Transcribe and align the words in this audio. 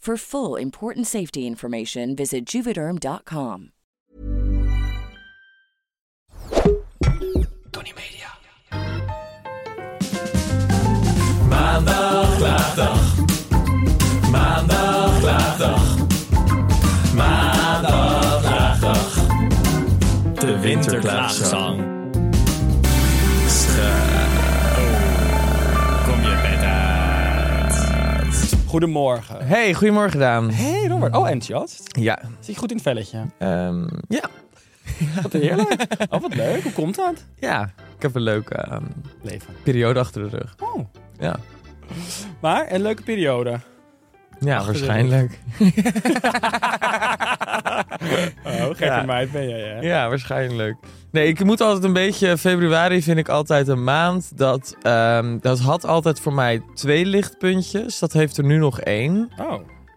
For 0.00 0.16
full 0.16 0.56
important 0.56 1.06
safety 1.06 1.46
information, 1.46 2.16
visit 2.16 2.46
juvederm.com. 2.46 3.70
Tony 7.70 7.92
Media. 7.92 8.30
Maandag, 11.48 12.40
laagdag. 12.40 13.00
Maandag, 14.30 15.22
laagdag. 15.22 15.96
Maandag, 17.14 18.42
laagdag. 18.42 19.14
De 20.34 20.60
winterklaagzang. 20.60 21.76
Kom 21.76 22.00
Goedemorgen. 28.70 29.46
Hey, 29.46 29.74
goedemorgen 29.74 30.18
Daan. 30.18 30.50
Hey 30.50 30.86
Robert. 30.88 31.16
Oh, 31.16 31.28
enthousiast. 31.28 31.96
Ja. 31.98 32.18
Zit 32.40 32.54
je 32.54 32.60
goed 32.60 32.70
in 32.70 32.76
het 32.76 32.84
velletje? 32.84 33.24
ehm, 33.38 33.86
ja. 34.08 34.22
Wat 35.22 35.32
heerlijk. 35.32 35.86
Oh, 36.10 36.20
wat 36.20 36.34
leuk. 36.34 36.62
Hoe 36.62 36.72
komt 36.72 36.94
dat? 36.94 37.26
Ja, 37.38 37.62
ik 37.96 38.02
heb 38.02 38.14
een 38.14 38.22
leuke 38.22 38.54
ehm, 38.54 38.84
Leven. 39.22 39.54
periode 39.62 40.00
achter 40.00 40.30
de 40.30 40.36
rug. 40.36 40.54
Oh. 40.62 40.84
Ja, 41.18 41.36
Maar 42.40 42.72
een 42.72 42.82
leuke 42.82 43.02
periode. 43.02 43.60
Ja 44.40 44.64
waarschijnlijk. 44.64 45.38
Oh, 48.44 48.66
gekke 48.66 48.84
Ja. 48.84 49.02
meid 49.02 49.32
ben 49.32 49.48
jij, 49.48 49.60
hè? 49.60 49.80
Ja, 49.80 50.08
waarschijnlijk. 50.08 50.76
Nee, 51.10 51.26
ik 51.26 51.44
moet 51.44 51.60
altijd 51.60 51.84
een 51.84 51.92
beetje... 51.92 52.38
Februari 52.38 53.02
vind 53.02 53.18
ik 53.18 53.28
altijd 53.28 53.68
een 53.68 53.84
maand 53.84 54.38
dat... 54.38 54.76
ehm, 54.82 55.38
dat 55.40 55.58
had 55.58 55.86
altijd 55.86 56.20
voor 56.20 56.32
mij 56.34 56.62
twee 56.74 57.06
lichtpuntjes. 57.06 57.98
Dat 57.98 58.12
heeft 58.12 58.36
er 58.36 58.44
nu 58.44 58.56
nog 58.56 58.80
één. 58.80 59.30
Oh, 59.38 59.52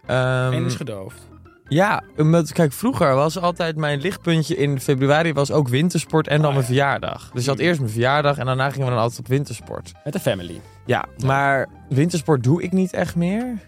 Ehm, 0.06 0.52
en 0.52 0.64
is 0.64 0.74
gedoofd. 0.74 1.28
ja, 1.68 2.02
omdat, 2.16 2.52
kijk, 2.52 2.72
vroeger 2.72 3.14
was 3.14 3.38
altijd 3.38 3.76
mijn 3.76 4.00
lichtpuntje 4.00 4.56
in 4.56 4.80
februari 4.80 5.32
was 5.32 5.50
ook 5.50 5.68
wintersport 5.68 6.28
en 6.28 6.36
dan 6.36 6.46
Oh, 6.46 6.50
mijn 6.52 6.60
ja. 6.60 6.66
verjaardag. 6.66 7.30
Dus 7.34 7.44
je 7.44 7.50
had 7.50 7.58
eerst 7.58 7.80
mijn 7.80 7.92
verjaardag 7.92 8.38
en 8.38 8.46
daarna 8.46 8.70
gingen 8.70 8.86
we 8.86 8.92
dan 8.92 9.02
altijd 9.02 9.20
op 9.20 9.28
wintersport. 9.28 9.92
Met 10.04 10.12
de 10.12 10.20
family. 10.20 10.60
Ja, 10.86 11.04
maar 11.24 11.66
wintersport 11.88 12.42
doe 12.42 12.62
ik 12.62 12.72
niet 12.72 12.92
echt 12.92 13.16
meer. 13.16 13.58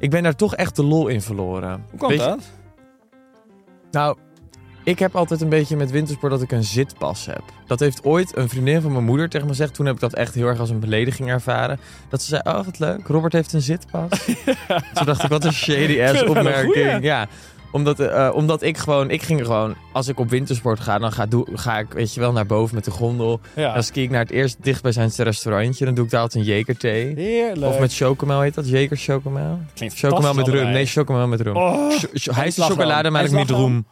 Ik 0.00 0.10
ben 0.10 0.22
daar 0.22 0.36
toch 0.36 0.54
echt 0.54 0.76
de 0.76 0.84
lol 0.84 1.08
in 1.08 1.22
verloren. 1.22 1.84
Hoe 1.90 1.98
komt 1.98 2.18
dat? 2.18 2.50
Nou, 3.90 4.16
ik 4.84 4.98
heb 4.98 5.16
altijd 5.16 5.40
een 5.40 5.48
beetje 5.48 5.76
met 5.76 5.90
wintersport 5.90 6.32
dat 6.32 6.42
ik 6.42 6.52
een 6.52 6.64
zitpas 6.64 7.26
heb. 7.26 7.42
Dat 7.66 7.80
heeft 7.80 8.04
ooit 8.04 8.36
een 8.36 8.48
vriendin 8.48 8.80
van 8.80 8.92
mijn 8.92 9.04
moeder 9.04 9.28
tegen 9.28 9.46
me 9.46 9.52
gezegd. 9.52 9.74
Toen 9.74 9.86
heb 9.86 9.94
ik 9.94 10.00
dat 10.00 10.14
echt 10.14 10.34
heel 10.34 10.46
erg 10.46 10.58
als 10.58 10.70
een 10.70 10.80
belediging 10.80 11.28
ervaren. 11.28 11.80
Dat 12.08 12.22
ze 12.22 12.28
zei, 12.28 12.40
oh 12.44 12.64
wat 12.64 12.78
leuk, 12.78 13.06
Robert 13.06 13.32
heeft 13.32 13.52
een 13.52 13.60
zitpas. 13.60 14.24
Toen 14.94 15.06
dacht 15.06 15.22
ik, 15.22 15.28
wat 15.28 15.44
een 15.44 15.52
shady 15.52 16.02
ass 16.02 16.22
opmerking. 16.22 17.02
Ja, 17.02 17.28
omdat, 17.72 18.00
eh, 18.00 18.30
omdat 18.34 18.62
ik 18.62 18.78
gewoon, 18.78 19.10
ik 19.10 19.22
ging 19.22 19.44
gewoon, 19.44 19.74
als 19.92 20.08
ik 20.08 20.18
op 20.18 20.30
wintersport 20.30 20.80
ga, 20.80 20.98
dan 20.98 21.12
ga, 21.12 21.26
doe, 21.26 21.46
ga 21.54 21.78
ik, 21.78 21.92
weet 21.92 22.14
je 22.14 22.20
wel, 22.20 22.32
naar 22.32 22.46
boven 22.46 22.74
met 22.74 22.84
de 22.84 22.90
gondel. 22.90 23.40
Ja. 23.56 23.74
Dan 23.74 23.82
ski 23.82 24.02
ik 24.02 24.10
naar 24.10 24.20
het 24.20 24.30
eerst 24.30 24.56
dichtbijzijnde 24.62 25.22
restaurantje. 25.22 25.84
Dan 25.84 25.94
doe 25.94 26.04
ik 26.04 26.10
daar 26.10 26.20
altijd 26.20 26.44
een 26.44 26.50
jekerthee. 26.50 27.14
Heerlijk. 27.14 27.72
Of 27.72 27.80
met 27.80 27.94
chocomel 27.94 28.40
heet 28.40 28.54
dat? 28.54 28.68
Jeker 28.68 28.96
chocomel? 28.96 29.58
Klinkt 29.74 29.98
Chocomel 29.98 30.34
met 30.34 30.48
rum. 30.48 30.70
Nee, 30.70 30.86
chocomel 30.86 31.26
met 31.26 31.40
rum. 31.40 31.56
Oh, 31.56 31.92
hij 32.24 32.46
is 32.46 32.58
chocolade, 32.58 33.10
maar 33.10 33.24
ik 33.24 33.32
niet 33.32 33.50
roem. 33.50 33.86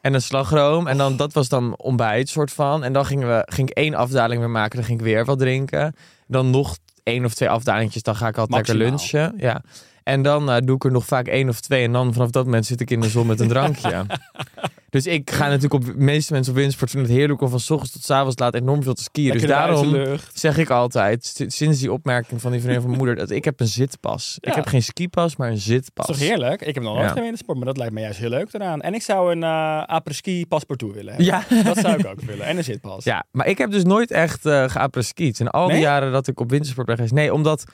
En 0.00 0.14
een 0.14 0.22
slagroom. 0.22 0.86
En 0.86 0.96
dan, 0.96 1.16
dat 1.16 1.32
was 1.32 1.48
dan 1.48 1.74
ontbijt, 1.76 2.28
soort 2.28 2.52
van. 2.52 2.84
En 2.84 2.92
dan 2.92 3.06
gingen 3.06 3.28
we, 3.28 3.42
ging 3.52 3.70
ik 3.70 3.76
één 3.76 3.94
afdaling 3.94 4.40
weer 4.40 4.50
maken. 4.50 4.76
Dan 4.76 4.84
ging 4.84 4.98
ik 4.98 5.04
weer 5.04 5.24
wat 5.24 5.38
drinken. 5.38 5.94
Dan 6.26 6.50
nog 6.50 6.76
één 7.02 7.24
of 7.24 7.34
twee 7.34 7.50
afdalingjes. 7.50 8.02
Dan 8.02 8.16
ga 8.16 8.28
ik 8.28 8.38
altijd 8.38 8.56
lekker 8.68 8.86
lunchen. 8.86 9.34
Ja. 9.36 9.62
En 10.06 10.22
dan 10.22 10.50
eh, 10.50 10.56
doe 10.64 10.76
ik 10.76 10.84
er 10.84 10.90
nog 10.92 11.04
vaak 11.06 11.26
één 11.26 11.48
of 11.48 11.60
twee. 11.60 11.84
En 11.84 11.92
dan 11.92 12.12
vanaf 12.12 12.30
dat 12.30 12.44
moment 12.44 12.66
zit 12.66 12.80
ik 12.80 12.90
in 12.90 13.00
de 13.00 13.08
zon 13.08 13.26
met 13.26 13.40
een 13.40 13.48
drankje. 13.48 14.06
dus 14.90 15.06
ik 15.06 15.30
ga 15.30 15.44
natuurlijk 15.46 15.74
op... 15.74 15.84
De 15.84 15.94
meeste 15.96 16.32
mensen 16.32 16.52
op 16.52 16.56
wintersport 16.58 16.90
vinden 16.90 17.08
het 17.10 17.18
heerlijk 17.18 17.40
om 17.40 17.48
van 17.48 17.60
s 17.60 17.70
ochtends 17.70 17.92
tot 17.92 18.04
s 18.04 18.10
avonds 18.10 18.38
laat 18.38 18.54
enorm 18.54 18.82
veel 18.82 18.94
te 18.94 19.02
skiën. 19.02 19.32
Dus 19.32 19.40
Lekker 19.42 19.58
daarom 19.58 20.18
zeg 20.34 20.58
ik 20.58 20.70
altijd, 20.70 21.44
sinds 21.46 21.78
die 21.80 21.92
opmerking 21.92 22.40
van 22.40 22.50
die 22.50 22.60
vriendin 22.60 22.80
van 22.80 22.90
mijn 22.90 23.02
moeder, 23.04 23.26
dat 23.26 23.36
ik 23.36 23.44
heb 23.44 23.60
een 23.60 23.66
zitpas. 23.66 24.38
Ja. 24.40 24.50
Ik 24.50 24.56
heb 24.56 24.66
geen 24.66 24.82
skipas, 24.82 25.36
maar 25.36 25.50
een 25.50 25.58
zitpas. 25.58 26.06
Dat 26.06 26.16
is 26.16 26.22
toch 26.22 26.30
heerlijk? 26.30 26.60
Ik 26.62 26.74
heb 26.74 26.82
nog 26.84 26.94
nooit 26.94 27.06
Ja. 27.06 27.12
geen 27.12 27.22
wintersport, 27.22 27.56
maar 27.56 27.66
dat 27.66 27.76
lijkt 27.76 27.92
me 27.92 28.00
juist 28.00 28.18
heel 28.18 28.28
leuk 28.30 28.48
eraan. 28.52 28.80
En 28.80 28.94
ik 28.94 29.02
zou 29.02 29.32
een 29.32 29.42
uh, 29.42 29.82
apres-ski 29.84 30.46
paspartout 30.46 30.94
willen 30.94 31.14
hebben. 31.14 31.26
Ja. 31.26 31.62
Dat 31.74 31.78
zou 31.78 31.98
ik 31.98 32.06
ook 32.06 32.20
willen. 32.20 32.46
En 32.46 32.56
een 32.56 32.64
zitpas. 32.64 33.04
Ja, 33.04 33.24
maar 33.30 33.46
ik 33.46 33.58
heb 33.58 33.70
dus 33.70 33.84
nooit 33.84 34.10
echt 34.10 34.46
eh 34.46 34.68
geapres-skied. 34.68 35.40
In 35.40 35.48
al 35.48 35.64
die 35.64 35.72
Nee? 35.72 35.82
jaren 35.82 36.12
dat 36.12 36.26
ik 36.26 36.40
op 36.40 36.50
wintersport 36.50 36.86
ben 36.86 36.96
geweest. 36.96 37.14
Nee, 37.14 37.34
omdat 37.34 37.64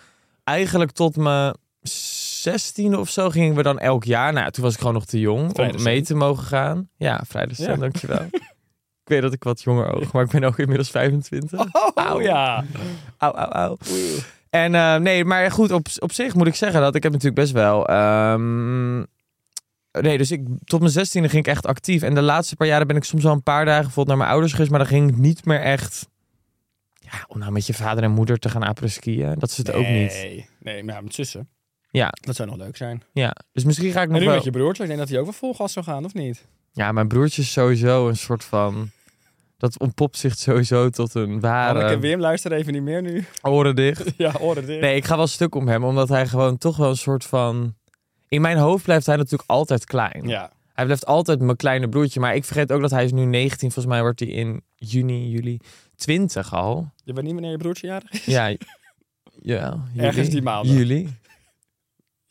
eigenlijk 0.44 0.90
tot 0.90 1.16
mijn 1.16 1.54
zestiende 2.42 2.98
of 2.98 3.10
zo 3.10 3.30
gingen 3.30 3.54
we 3.54 3.62
dan 3.62 3.78
elk 3.78 4.04
jaar. 4.04 4.32
Nou, 4.32 4.50
toen 4.50 4.64
was 4.64 4.72
ik 4.72 4.78
gewoon 4.78 4.94
nog 4.94 5.04
te 5.04 5.20
jong 5.20 5.58
om 5.58 5.82
mee 5.82 6.02
te 6.02 6.14
mogen 6.14 6.44
gaan. 6.44 6.88
Ja, 6.96 7.20
vrij 7.26 7.44
recent, 7.44 7.68
Ja. 7.68 7.76
dankjewel. 7.76 8.22
ik 8.32 9.08
weet 9.08 9.22
dat 9.22 9.32
ik 9.32 9.42
wat 9.44 9.62
jonger 9.62 9.92
oog, 9.94 10.12
maar 10.12 10.24
ik 10.24 10.30
ben 10.30 10.44
ook 10.44 10.58
inmiddels 10.58 10.90
25. 10.90 11.60
Oh, 11.60 11.88
Auw. 11.94 12.20
ja. 12.20 12.64
Auw, 13.18 13.32
auw, 13.32 13.48
auw. 13.50 13.76
En 14.50 14.74
eh, 14.74 14.96
nee, 14.96 15.24
maar 15.24 15.50
goed, 15.50 15.70
op, 15.72 15.86
op 15.98 16.12
zich 16.12 16.34
moet 16.34 16.46
ik 16.46 16.54
zeggen 16.54 16.80
dat 16.80 16.94
ik 16.94 17.02
heb 17.02 17.12
natuurlijk 17.12 17.40
best 17.40 17.52
wel... 17.52 17.86
ehm, 17.88 18.98
nee, 20.00 20.18
dus 20.18 20.30
ik, 20.30 20.46
tot 20.64 20.80
mijn 20.80 20.92
zestiende 20.92 21.28
ging 21.28 21.46
ik 21.46 21.52
echt 21.52 21.66
actief. 21.66 22.02
En 22.02 22.14
de 22.14 22.22
laatste 22.22 22.56
paar 22.56 22.66
jaren 22.66 22.86
ben 22.86 22.96
ik 22.96 23.04
soms 23.04 23.22
wel 23.22 23.32
een 23.32 23.42
paar 23.42 23.64
dagen 23.64 23.82
bijvoorbeeld 23.82 24.08
naar 24.08 24.16
mijn 24.16 24.30
ouders 24.30 24.52
geweest. 24.52 24.70
Maar 24.70 24.78
dan 24.80 24.88
ging 24.88 25.10
ik 25.10 25.16
niet 25.16 25.44
meer 25.44 25.60
echt... 25.60 26.08
Ja, 26.94 27.24
om 27.28 27.38
nou 27.38 27.52
met 27.52 27.66
je 27.66 27.74
vader 27.74 28.04
en 28.04 28.10
moeder 28.10 28.38
te 28.38 28.48
gaan 28.48 28.62
apres-skiën. 28.62 29.34
Dat 29.38 29.50
is 29.50 29.56
het 29.56 29.72
ook 29.72 29.86
niet. 29.86 30.12
Nee, 30.12 30.48
nee 30.58 30.84
maar 30.84 31.02
met 31.02 31.14
zussen. 31.14 31.48
Ja, 31.92 32.12
Dat 32.20 32.36
zou 32.36 32.48
nog 32.48 32.58
leuk 32.58 32.76
zijn. 32.76 33.02
ja. 33.12 33.34
Dus 33.52 33.64
misschien 33.64 33.92
ga 33.92 34.00
ik 34.00 34.06
En 34.06 34.12
nog 34.12 34.20
nu 34.20 34.26
wel... 34.26 34.34
met 34.34 34.44
je 34.44 34.50
broertje, 34.50 34.82
ik 34.82 34.88
denk 34.88 35.00
dat 35.00 35.08
hij 35.08 35.18
ook 35.18 35.24
wel 35.24 35.32
vol 35.34 35.54
gas 35.54 35.72
zou 35.72 35.84
gaan, 35.84 36.04
of 36.04 36.14
niet? 36.14 36.46
Ja, 36.72 36.92
mijn 36.92 37.08
broertje 37.08 37.42
is 37.42 37.52
sowieso 37.52 38.08
een 38.08 38.16
soort 38.16 38.44
van... 38.44 38.90
Dat 39.56 39.78
ontpopt 39.78 40.16
zich 40.18 40.34
sowieso 40.34 40.90
tot 40.90 41.14
een 41.14 41.22
Anneke, 41.30 41.40
ware 41.40 41.98
Wim, 41.98 42.20
luister 42.20 42.52
even 42.52 42.72
niet 42.72 42.82
meer 42.82 43.02
nu. 43.02 43.24
oren 43.42 43.76
dicht. 43.76 44.12
ja, 44.16 44.32
oren 44.40 44.66
dicht. 44.66 44.80
Nee, 44.80 44.96
ik 44.96 45.04
ga 45.04 45.16
wel 45.16 45.26
stuk 45.26 45.54
om 45.54 45.68
hem, 45.68 45.84
omdat 45.84 46.08
hij 46.08 46.26
gewoon 46.26 46.58
toch 46.58 46.76
wel 46.76 46.88
een 46.90 46.96
soort 46.96 47.24
van... 47.24 47.74
In 48.28 48.40
mijn 48.40 48.56
hoofd 48.56 48.84
blijft 48.84 49.06
hij 49.06 49.16
natuurlijk 49.16 49.50
altijd 49.50 49.84
klein. 49.84 50.28
Ja. 50.28 50.50
Hij 50.72 50.84
blijft 50.84 51.06
altijd 51.06 51.40
mijn 51.40 51.56
kleine 51.56 51.88
broertje, 51.88 52.20
maar 52.20 52.34
ik 52.34 52.44
vergeet 52.44 52.72
ook 52.72 52.80
dat 52.80 52.90
hij 52.90 53.04
is 53.04 53.12
nu 53.12 53.24
19. 53.24 53.58
Volgens 53.58 53.94
mij 53.94 54.02
wordt 54.02 54.20
hij 54.20 54.28
in 54.28 54.62
juni, 54.76 55.28
juli 55.30 55.58
20 55.96 56.54
al. 56.54 56.92
Je 57.04 57.12
weet 57.12 57.24
niet 57.24 57.32
wanneer 57.32 57.50
je 57.50 57.56
broertje 57.56 57.86
jarig 57.86 58.10
is? 58.10 58.24
Ja, 58.24 58.46
Ja, 59.42 59.76
juli. 59.92 60.06
Ergens 60.06 60.28
die 60.28 60.42
maanden. 60.42 60.74
Juli. 60.76 61.08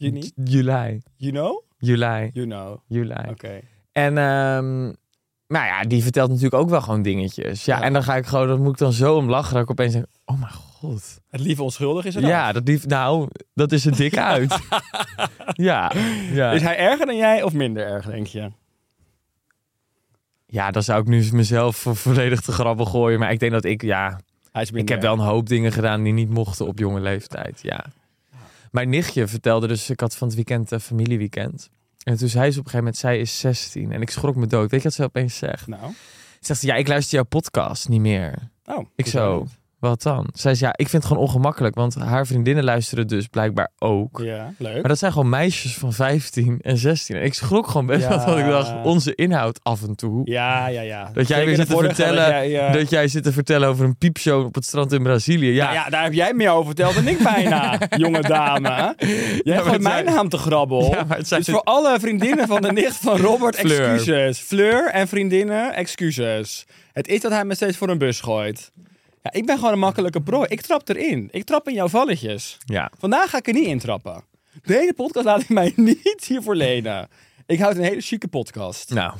Juni? 0.02 0.32
Juli. 0.36 1.02
You 1.16 1.32
know? 1.32 1.62
Juli. 1.78 2.30
You 2.34 2.46
know. 2.48 2.78
Juli. 2.88 3.30
Oké. 3.30 3.60
En 3.92 4.18
ehm, 4.18 4.82
nou 5.48 5.66
ja, 5.66 5.82
die 5.84 6.04
vertelt 6.04 6.28
natuurlijk 6.30 6.56
ook 6.56 6.70
wel 6.70 6.82
gewoon 6.82 7.02
dingetjes. 7.02 7.66
Ja, 7.66 7.78
Ja. 7.78 7.84
en 7.84 7.94
dan 7.94 8.04
ga 8.04 8.16
ik 8.16 8.26
gewoon, 8.26 8.48
dat 8.48 8.60
moet 8.60 8.72
ik 8.72 8.78
dan 8.78 8.94
zo 8.94 9.16
om 9.16 9.30
lachen 9.30 9.54
dat 9.54 9.64
ik 9.64 9.70
opeens 9.72 9.94
denk, 9.94 10.06
oh 10.26 10.40
mijn 10.40 10.52
god. 10.54 11.22
Het 11.30 11.40
lieve 11.42 11.64
onschuldig 11.64 12.06
is 12.06 12.16
er 12.16 12.22
Ja, 12.26 12.52
dat 12.52 12.66
die, 12.66 12.80
nou, 12.88 13.28
dat 13.54 13.72
is 13.72 13.86
er 13.86 13.96
dik 13.96 14.18
uit. 14.18 14.60
ja, 15.54 15.92
ja. 16.32 16.52
Is 16.52 16.62
hij 16.62 16.78
erger 16.78 17.06
dan 17.06 17.16
jij 17.18 17.44
of 17.44 17.54
minder 17.54 17.86
erg, 17.86 18.06
denk 18.06 18.28
je? 18.28 18.52
ja, 20.46 20.72
dan 20.72 20.84
zou 20.84 21.02
ik 21.02 21.08
nu 21.08 21.26
mezelf 21.32 21.76
vo- 21.76 21.94
volledig 21.94 22.42
te 22.42 22.52
grabbel 22.52 22.86
gooien. 22.86 23.20
Maar 23.20 23.32
ik 23.32 23.40
denk 23.40 23.52
dat 23.52 23.66
ik, 23.66 23.82
ja, 23.82 24.20
Hij 24.52 24.62
is 24.62 24.72
ik 24.72 24.90
heb 24.90 25.02
wel 25.02 25.14
een 25.14 25.20
hoop 25.20 25.48
dingen 25.48 25.72
gedaan 25.72 26.04
die 26.04 26.14
niet 26.14 26.30
mochten 26.30 26.68
op 26.68 26.78
jonge 26.80 27.00
leeftijd. 27.00 27.60
Ja. 27.62 27.86
Mijn 28.72 28.90
nichtje 28.90 29.28
vertelde 29.28 29.68
dus, 29.68 29.90
ik 29.90 30.00
had 30.00 30.16
van 30.16 30.28
het 30.28 30.36
weekend 30.36 30.72
een 30.72 30.80
familieweekend. 30.80 31.70
En 32.04 32.18
toen 32.18 32.28
zei 32.28 32.52
ze 32.52 32.60
op 32.60 32.66
een 32.66 32.72
gegeven 32.72 32.78
moment, 32.78 32.98
zij 32.98 33.20
is 33.20 33.40
16. 33.40 33.92
En 33.92 34.02
ik 34.02 34.10
schrok 34.10 34.36
me 34.36 34.48
dood. 34.48 34.72
Weet 34.72 34.82
je 34.82 34.88
wat 34.88 34.98
ze 34.98 35.04
opeens 35.04 35.38
zegt? 35.38 35.68
Nou. 35.68 35.94
Zegt 36.40 36.60
ze, 36.60 36.66
ja, 36.66 36.76
ik 36.76 36.88
luister 36.88 37.16
jouw 37.16 37.24
podcast 37.24 37.90
niet 37.90 38.02
meer. 38.02 38.50
Oh. 38.66 38.86
Ik 38.96 39.08
zo, 39.08 39.48
wat 39.82 40.02
dan? 40.02 40.28
Zij 40.34 40.56
zei, 40.56 40.70
ja, 40.70 40.78
ik 40.84 40.90
vind 40.90 41.04
het 41.04 41.12
gewoon 41.12 41.28
ongemakkelijk, 41.28 41.76
want 41.76 41.96
haar 41.96 42.28
vriendinnen 42.28 42.64
luisteren 42.64 43.08
dus 43.08 43.28
blijkbaar 43.28 43.72
ook. 43.80 44.20
Ja, 44.24 44.54
leuk. 44.58 44.74
Maar 44.80 44.88
dat 44.90 44.98
zijn 44.98 45.12
gewoon 45.12 45.30
meisjes 45.30 45.74
van 45.74 45.94
15 45.94 46.60
en 46.62 46.78
16. 46.78 47.16
En 47.16 47.24
ik 47.24 47.34
schrok 47.34 47.68
gewoon 47.68 47.86
best 47.86 48.02
Ja. 48.02 48.10
wel, 48.10 48.26
want 48.26 48.40
ik 48.40 48.46
dacht, 48.46 48.74
onze 48.84 49.16
inhoud 49.16 49.60
af 49.64 49.82
en 49.84 49.96
toe. 49.96 50.22
Ja, 50.24 50.68
ja, 50.68 50.82
ja. 50.82 51.04
Dat 51.14 51.28
jij 51.28 51.38
Zeker 51.38 51.46
weer 51.46 51.56
zit 51.56 51.68
te 51.68 51.78
vertellen, 51.78 52.16
Dat 52.16 52.28
jij, 52.28 52.68
eh, 52.68 52.74
dat 52.74 52.90
jij 52.90 53.08
zit 53.08 53.24
te 53.24 53.32
vertellen 53.32 53.70
over 53.70 53.86
een 53.86 53.98
piepshow 53.98 54.46
op 54.46 54.56
het 54.56 54.66
strand 54.66 54.92
in 54.92 55.04
Brazilië. 55.04 55.52
Ja, 55.54 55.64
Nou 55.64 55.76
ja, 55.76 55.90
daar 55.90 56.04
heb 56.04 56.14
jij 56.14 56.34
meer 56.34 56.50
over 56.52 56.66
verteld 56.66 56.96
dan 56.96 57.08
ik 57.08 57.18
bijna, 57.24 57.78
jonge 57.98 58.22
dame. 58.22 58.96
Jij 59.44 59.56
het 59.56 59.82
mijn 59.82 59.82
zijn- 59.82 60.06
naam 60.06 60.30
te 60.30 60.38
grabbel. 60.38 60.84
Ja, 60.92 61.04
maar 61.04 61.18
het 61.18 61.30
Dus 61.30 61.48
voor 61.50 61.62
alle 61.64 62.00
vriendinnen 62.00 62.48
van 62.48 62.62
de 62.62 62.72
nicht 62.72 62.96
van 62.96 63.18
Robert, 63.28 63.56
Fleur. 63.56 63.94
excuses. 63.94 64.40
Fleur 64.40 64.90
en 64.90 65.08
vriendinnen, 65.08 65.74
excuses. 65.76 66.66
Het 66.94 67.08
is 67.08 67.22
dat 67.22 67.32
hij 67.32 67.46
me 67.46 67.56
steeds 67.56 67.78
voor 67.78 67.90
een 67.90 67.98
bus 67.98 68.20
gooit. 68.22 68.72
Ja, 69.22 69.32
ik 69.32 69.46
ben 69.46 69.58
gewoon 69.58 69.74
een 69.74 69.80
makkelijke 69.80 70.22
prooi. 70.22 70.46
Ik 70.50 70.62
trap 70.62 70.90
erin. 70.90 71.28
Ik 71.32 71.44
trap 71.44 71.68
in 71.68 71.74
jouw 71.74 71.88
valletjes. 71.88 72.58
ja. 72.66 72.92
Vandaag 73.00 73.30
ga 73.30 73.38
ik 73.38 73.48
er 73.48 73.54
niet 73.54 73.68
intrappen. 73.68 74.24
De 74.64 74.74
hele 74.74 74.94
podcast 74.94 75.26
laat 75.26 75.42
ik 75.42 75.50
mij 75.50 75.74
niet 75.90 76.26
hiervoor 76.28 76.56
lenen. 76.56 77.08
Ik 77.46 77.60
houd 77.60 77.76
een 77.76 77.84
hele 77.84 78.02
chique 78.02 78.28
podcast. 78.28 78.94
Nou, 78.94 79.14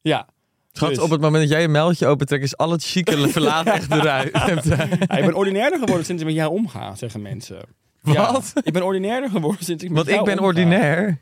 Ja. 0.00 0.28
schat, 0.72 0.88
Dus. 0.88 0.98
op 0.98 1.10
het 1.10 1.20
moment 1.20 1.42
dat 1.42 1.52
jij 1.52 1.60
je 1.60 1.68
meldje 1.68 2.06
opentrekt, 2.06 2.42
is 2.44 2.56
al 2.56 2.70
het 2.70 2.84
chique 2.84 3.28
verlaten 3.28 3.72
echt 3.72 3.90
eruit. 3.90 4.30
Ja, 4.32 4.82
ik 5.16 5.24
ben 5.24 5.34
ordinairder 5.34 5.78
geworden 5.78 6.04
sinds 6.06 6.22
ik 6.22 6.28
met 6.28 6.36
jou 6.36 6.50
omga, 6.52 6.94
zeggen 6.94 7.22
mensen. 7.22 7.60
Ja, 8.02 8.32
Wat? 8.32 8.52
ik 8.62 8.72
ben 8.72 8.82
ordinairder 8.82 9.30
geworden 9.30 9.64
sinds 9.64 9.82
ik 9.82 9.88
met 9.88 9.96
Want 9.98 10.08
jou 10.08 10.20
ik 10.20 10.26
ben 10.26 10.34
omga. 10.38 10.46
ordinair. 10.46 11.20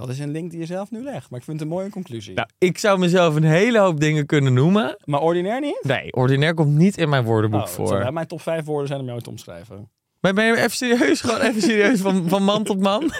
Dat 0.00 0.08
is 0.08 0.18
een 0.18 0.30
link 0.30 0.50
die 0.50 0.60
je 0.60 0.66
zelf 0.66 0.90
nu 0.90 1.02
legt. 1.02 1.30
Maar 1.30 1.38
ik 1.38 1.44
vind 1.44 1.60
het 1.60 1.68
een 1.68 1.74
mooie 1.74 1.90
conclusie. 1.90 2.34
Nou, 2.34 2.48
ik 2.58 2.78
zou 2.78 2.98
mezelf 2.98 3.34
een 3.34 3.42
hele 3.44 3.78
hoop 3.78 4.00
dingen 4.00 4.26
kunnen 4.26 4.52
noemen. 4.54 4.96
Maar 5.04 5.20
ordinair 5.20 5.60
niet? 5.60 5.80
Nee, 5.82 6.12
ordinair 6.12 6.54
komt 6.54 6.76
niet 6.76 6.96
in 6.96 7.08
mijn 7.08 7.24
woordenboek 7.24 7.60
Oh, 7.60 7.66
voor. 7.66 8.12
mijn 8.12 8.26
top 8.26 8.40
5 8.40 8.64
woorden 8.64 8.88
zijn 8.88 9.00
om 9.00 9.06
jou 9.06 9.20
te 9.20 9.30
omschrijven. 9.30 9.90
Maar 10.20 10.32
ben 10.34 10.44
je 10.44 10.56
even 10.56 10.70
serieus? 10.70 11.20
Gewoon 11.20 11.40
even 11.40 11.62
serieus 11.62 12.00
van, 12.00 12.28
van 12.28 12.42
man 12.44 12.64
tot 12.64 12.80
man? 12.80 13.00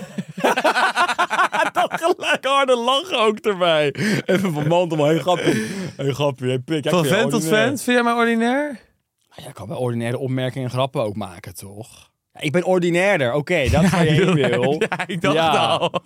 Dat 1.73 1.91
gelijk 1.93 2.45
harde 2.45 2.77
lachen 2.77 3.21
ook 3.21 3.39
erbij. 3.39 3.95
Even 4.25 4.53
van 4.53 4.67
man 4.69 4.89
tot 4.89 4.99
man. 4.99 5.07
Hey 5.09 5.19
grapje. 5.19 5.67
Hey 5.97 6.13
grapje. 6.13 6.47
Hey 6.47 6.59
pik. 6.59 6.85
Ik 6.85 6.91
Van 6.91 7.05
vent 7.05 7.31
tot 7.31 7.45
vent? 7.45 7.83
Vind 7.83 7.97
jij 7.97 8.03
mij 8.05 8.13
ordinair? 8.13 8.81
Ja, 9.37 9.45
je 9.47 9.53
kan 9.53 9.69
wel 9.69 9.79
ordinaire 9.79 10.19
opmerkingen 10.19 10.65
en 10.69 10.75
grappen 10.75 11.03
ook 11.03 11.17
maken, 11.17 11.55
toch? 11.55 12.11
Ik 12.39 12.53
ben 12.53 12.65
ordinairder. 12.65 13.33
Oké, 13.33 13.69
dat 13.71 13.83
is 13.83 13.91
waar 13.91 14.05
je 14.05 14.11
ik 14.11 14.17
heen 14.23 14.35
wil-. 14.35 14.83
Ja, 14.89 15.07
ik 15.07 15.21
dacht 15.21 15.35
Ja. 15.35 15.49
al. 15.51 15.93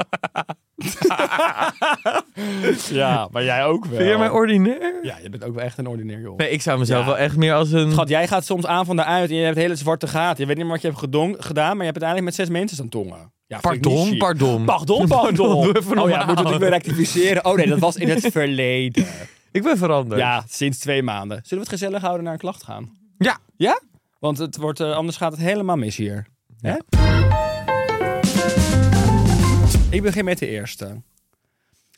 Ja, 2.90 3.28
maar 3.30 3.44
jij 3.44 3.64
ook 3.64 3.84
wel. 3.84 3.96
Vind 3.96 4.08
jij 4.08 4.18
mij 4.18 4.28
ordinair? 4.30 4.98
Ja, 5.02 5.16
je 5.22 5.28
bent 5.30 5.44
ook 5.44 5.54
wel 5.54 5.64
echt 5.64 5.78
een 5.78 5.86
ordinair 5.86 6.20
joh. 6.20 6.36
Nee, 6.36 6.50
ik 6.50 6.62
zou 6.62 6.78
mezelf 6.78 7.00
Ja. 7.00 7.06
wel 7.06 7.18
echt 7.18 7.36
meer 7.36 7.54
als 7.54 7.72
een... 7.72 7.92
Schat, 7.92 8.08
jij 8.08 8.26
gaat 8.28 8.44
soms 8.44 8.66
aan 8.66 8.84
van 8.84 8.96
de 8.96 9.04
uit 9.04 9.30
en 9.30 9.36
je 9.36 9.44
hebt 9.44 9.56
hele 9.56 9.76
zwarte 9.76 10.06
gaten. 10.06 10.40
Je 10.40 10.46
weet 10.46 10.56
niet 10.56 10.64
meer 10.64 10.72
wat 10.74 10.82
je 10.82 10.88
hebt 10.88 10.98
gedong, 11.00 11.36
gedaan, 11.38 11.76
maar 11.76 11.86
je 11.86 11.92
hebt 11.92 12.02
uiteindelijk 12.02 12.24
met 12.24 12.34
zes 12.34 12.48
mensen 12.58 12.76
staan 12.76 12.88
tongen. 12.88 13.32
Ja, 13.46 13.56
ik 13.56 13.62
Pardon, 13.62 14.16
pardon. 14.16 14.64
Pardon, 14.64 15.06
pardon. 15.18 15.66
Oh 15.98 16.08
ja, 16.08 16.24
moet 16.24 16.34
natuurlijk 16.34 16.58
weer 16.58 16.68
rectificeren. 16.70 17.44
Oh 17.44 17.56
nee, 17.56 17.66
dat 17.66 17.78
was 17.78 17.96
in 17.96 18.08
het 18.08 18.26
verleden. 18.32 19.06
Ik 19.52 19.62
ben 19.62 19.76
veranderd. 19.78 20.20
Ja, 20.20 20.44
sinds 20.48 20.78
twee 20.78 21.02
maanden. 21.02 21.36
Zullen 21.42 21.64
we 21.64 21.70
het 21.70 21.80
gezellig 21.80 22.00
houden 22.02 22.24
naar 22.24 22.32
een 22.32 22.38
klacht 22.38 22.62
gaan? 22.62 22.90
Ja. 23.18 23.38
Ja? 23.56 23.80
Want 24.24 24.38
het 24.38 24.56
wordt, 24.56 24.80
eh, 24.80 24.92
anders 24.92 25.16
gaat 25.16 25.32
het 25.32 25.40
helemaal 25.40 25.76
mis 25.76 25.96
hier. 25.96 26.26
Hè? 26.60 26.74
Ik 29.90 30.02
begin 30.02 30.24
met 30.24 30.38
de 30.38 30.46
eerste. 30.46 31.02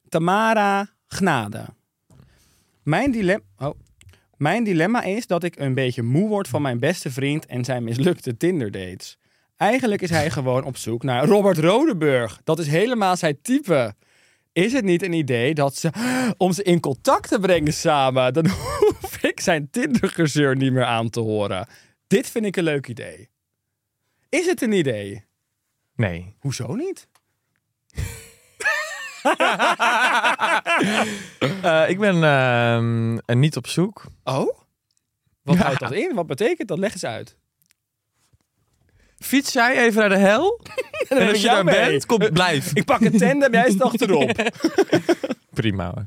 Tamara 0.08 0.88
Gnade. 1.06 1.64
Mijn 2.82 3.10
dilemma... 3.10 3.44
Oh. 3.58 3.78
Mijn 4.36 4.64
dilemma 4.64 5.02
is 5.02 5.26
dat 5.26 5.44
ik 5.44 5.58
een 5.58 5.74
beetje 5.74 6.02
moe 6.02 6.28
word 6.28 6.48
van 6.48 6.62
mijn 6.62 6.78
beste 6.78 7.10
vriend 7.10 7.46
en 7.46 7.64
zijn 7.64 7.84
mislukte 7.84 8.36
Tinder 8.36 8.70
dates. 8.70 9.18
Eigenlijk 9.56 10.02
is 10.02 10.10
hij 10.10 10.30
gewoon 10.30 10.64
op 10.64 10.76
zoek 10.76 11.02
naar 11.02 11.26
Robert 11.26 11.58
Rodeburg. 11.58 12.40
Dat 12.44 12.58
is 12.58 12.66
helemaal 12.66 13.16
zijn 13.16 13.38
type. 13.42 13.94
Is 14.52 14.72
het 14.72 14.84
niet 14.84 15.02
een 15.02 15.12
idee 15.12 15.54
dat 15.54 15.76
ze, 15.76 15.90
om 16.36 16.52
ze 16.52 16.62
in 16.62 16.80
contact 16.80 17.28
te 17.28 17.38
brengen 17.38 17.72
samen, 17.72 18.32
dan 18.32 18.48
hoef 18.80 19.22
ik 19.22 19.40
zijn 19.40 19.70
Tinder-gezeur 19.70 20.56
niet 20.56 20.72
meer 20.72 20.84
aan 20.84 21.10
te 21.10 21.20
horen. 21.20 21.66
Dit 22.06 22.30
vind 22.30 22.44
ik 22.44 22.56
een 22.56 22.64
leuk 22.64 22.88
idee. 22.88 23.28
Is 24.28 24.46
het 24.46 24.62
een 24.62 24.72
idee? 24.72 25.24
Nee. 25.94 26.34
Hoezo 26.38 26.74
niet? 26.74 27.08
Eh, 31.62 31.88
ik 31.88 31.98
ben 31.98 32.24
ehm, 32.24 33.18
eh, 33.26 33.36
niet 33.36 33.56
op 33.56 33.66
zoek. 33.66 34.04
Oh? 34.24 34.58
Wat 35.42 35.56
Ja. 35.56 35.62
houdt 35.62 35.78
dat 35.80 35.92
in? 35.92 36.14
Wat 36.14 36.26
betekent 36.26 36.68
dat? 36.68 36.78
Leg 36.78 36.92
eens 36.92 37.04
uit. 37.04 37.36
Fiets 39.18 39.52
jij 39.52 39.76
even 39.84 40.00
naar 40.00 40.08
de 40.08 40.16
hel? 40.16 40.60
en 41.08 41.18
als 41.18 41.28
ik 41.28 41.34
je 41.36 41.40
jou 41.40 41.64
daar 41.64 41.64
mee. 41.64 41.90
bent, 41.90 42.06
kom, 42.06 42.18
blijf. 42.32 42.70
Ik 42.74 42.84
pak 42.84 43.00
een 43.00 43.18
tandem, 43.18 43.52
jij 43.52 43.70
staat 43.70 43.82
achterop. 43.82 44.30
Prima 45.54 45.92
hoor. 45.94 46.06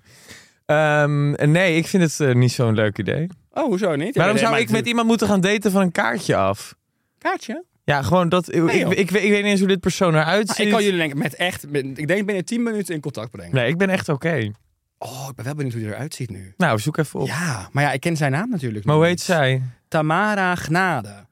Ehm, 0.65 1.51
nee, 1.51 1.75
ik 1.77 1.87
vind 1.87 2.03
het 2.03 2.19
eh, 2.29 2.35
niet 2.35 2.51
zo'n 2.51 2.73
leuk 2.73 2.97
idee. 2.97 3.27
Oh, 3.59 3.65
hoezo 3.65 3.95
niet? 3.95 4.15
Waarom 4.15 4.37
zou 4.37 4.57
ik 4.57 4.69
met 4.69 4.87
iemand 4.87 5.07
moeten 5.07 5.27
gaan 5.27 5.41
daten 5.41 5.71
van 5.71 5.81
een 5.81 5.91
kaartje 5.91 6.35
af? 6.35 6.75
Kaartje? 7.17 7.63
Ja, 7.83 8.01
gewoon 8.01 8.29
dat. 8.29 8.53
ik, 8.53 8.63
ik, 8.63 8.71
ik, 8.71 9.11
weet- 9.11 9.23
ik 9.23 9.29
weet 9.29 9.43
niet 9.43 9.51
eens 9.51 9.59
hoe 9.59 9.67
dit 9.67 9.79
persoon 9.79 10.15
eruit 10.15 10.47
Maar 10.47 10.55
ziet. 10.55 10.65
ik 10.65 10.71
kan 10.71 10.83
jullie 10.83 10.97
denk 10.99 11.11
ik 11.11 11.17
met 11.17 11.35
echt, 11.35 11.69
met- 11.69 11.85
ik 11.97 12.07
denk 12.07 12.25
binnen 12.25 12.45
10 12.45 12.63
minuten 12.63 12.95
in 12.95 13.01
contact 13.01 13.31
brengen. 13.31 13.55
Nee, 13.55 13.67
ik 13.67 13.77
ben 13.77 13.89
echt 13.89 14.09
oké. 14.09 14.51
Oh, 14.97 15.27
ik 15.29 15.35
ben 15.35 15.45
wel 15.45 15.53
benieuwd 15.55 15.73
hoe 15.73 15.83
hij 15.83 15.91
eruit 15.93 16.13
ziet 16.15 16.29
nu. 16.29 16.53
Nou, 16.57 16.79
zoek 16.79 16.97
even 16.97 17.19
op. 17.19 17.27
Ja, 17.27 17.69
maar 17.71 17.83
ja, 17.83 17.91
ik 17.91 17.99
ken 17.99 18.17
zijn 18.17 18.31
naam 18.31 18.49
natuurlijk 18.49 18.85
maar 18.85 18.95
hoe 18.95 19.05
heet 19.05 19.21
zij? 19.21 19.61
Tamara 19.87 20.55
Gnade. 20.55 21.25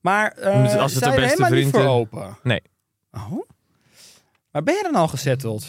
Maar 0.00 0.36
uh, 0.38 0.74
als 0.76 0.94
het 0.94 1.04
de 1.04 1.10
beste 1.10 1.20
helemaal 1.22 1.50
niet 1.50 1.68
voor 1.70 1.84
open? 1.86 2.38
Nee. 2.42 2.62
Oh? 3.12 3.48
Maar 4.52 4.62
ben 4.62 4.74
je 4.74 4.82
dan 4.82 4.94
al 4.94 5.08
gezetteld? 5.08 5.66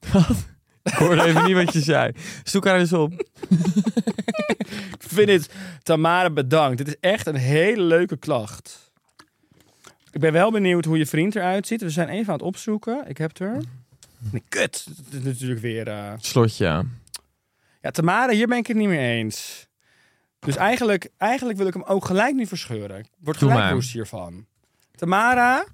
Ik 0.92 0.94
hoorde 0.98 1.24
even 1.24 1.44
niet 1.44 1.54
wat 1.64 1.72
je 1.72 1.80
zei. 1.80 2.12
Zoek 2.44 2.64
haar 2.66 2.78
eens 2.78 2.92
op. 2.92 3.12
Ik 4.98 5.04
vind 5.06 5.28
het, 5.28 5.48
Tamara, 5.82 6.30
bedankt. 6.30 6.78
Dit 6.78 6.86
is 6.88 6.96
echt 7.00 7.26
een 7.26 7.36
hele 7.36 7.82
leuke 7.82 8.16
klacht. 8.16 8.90
Ik 10.10 10.20
ben 10.20 10.32
wel 10.32 10.50
benieuwd 10.50 10.84
hoe 10.84 10.98
je 10.98 11.06
vriend 11.06 11.36
eruit 11.36 11.66
ziet. 11.66 11.80
We 11.80 11.90
zijn 11.90 12.08
even 12.08 12.26
aan 12.26 12.38
het 12.38 12.46
opzoeken. 12.46 13.04
Ik 13.08 13.18
heb 13.18 13.28
het 13.28 13.38
er. 13.38 13.62
Nee, 14.18 14.42
kut. 14.48 14.86
Het 15.04 15.14
is 15.14 15.22
natuurlijk 15.22 15.60
weer... 15.60 15.88
eh, 15.88 16.12
Slotje. 16.18 16.84
Ja, 17.82 17.90
Tamara, 17.90 18.32
hier 18.32 18.46
ben 18.46 18.58
ik 18.58 18.66
het 18.66 18.76
niet 18.76 18.88
mee 18.88 19.16
eens. 19.18 19.66
Dus 20.38 20.56
eigenlijk, 20.56 21.08
eigenlijk 21.16 21.58
wil 21.58 21.66
ik 21.66 21.74
hem 21.74 21.82
ook 21.82 22.04
gelijk 22.04 22.34
nu 22.34 22.46
verscheuren. 22.46 22.98
Ik 22.98 23.06
word 23.18 23.38
Doe 23.38 23.50
gelijk 23.50 23.72
woest 23.72 23.92
hiervan. 23.92 24.46
Tamara, 24.94 25.64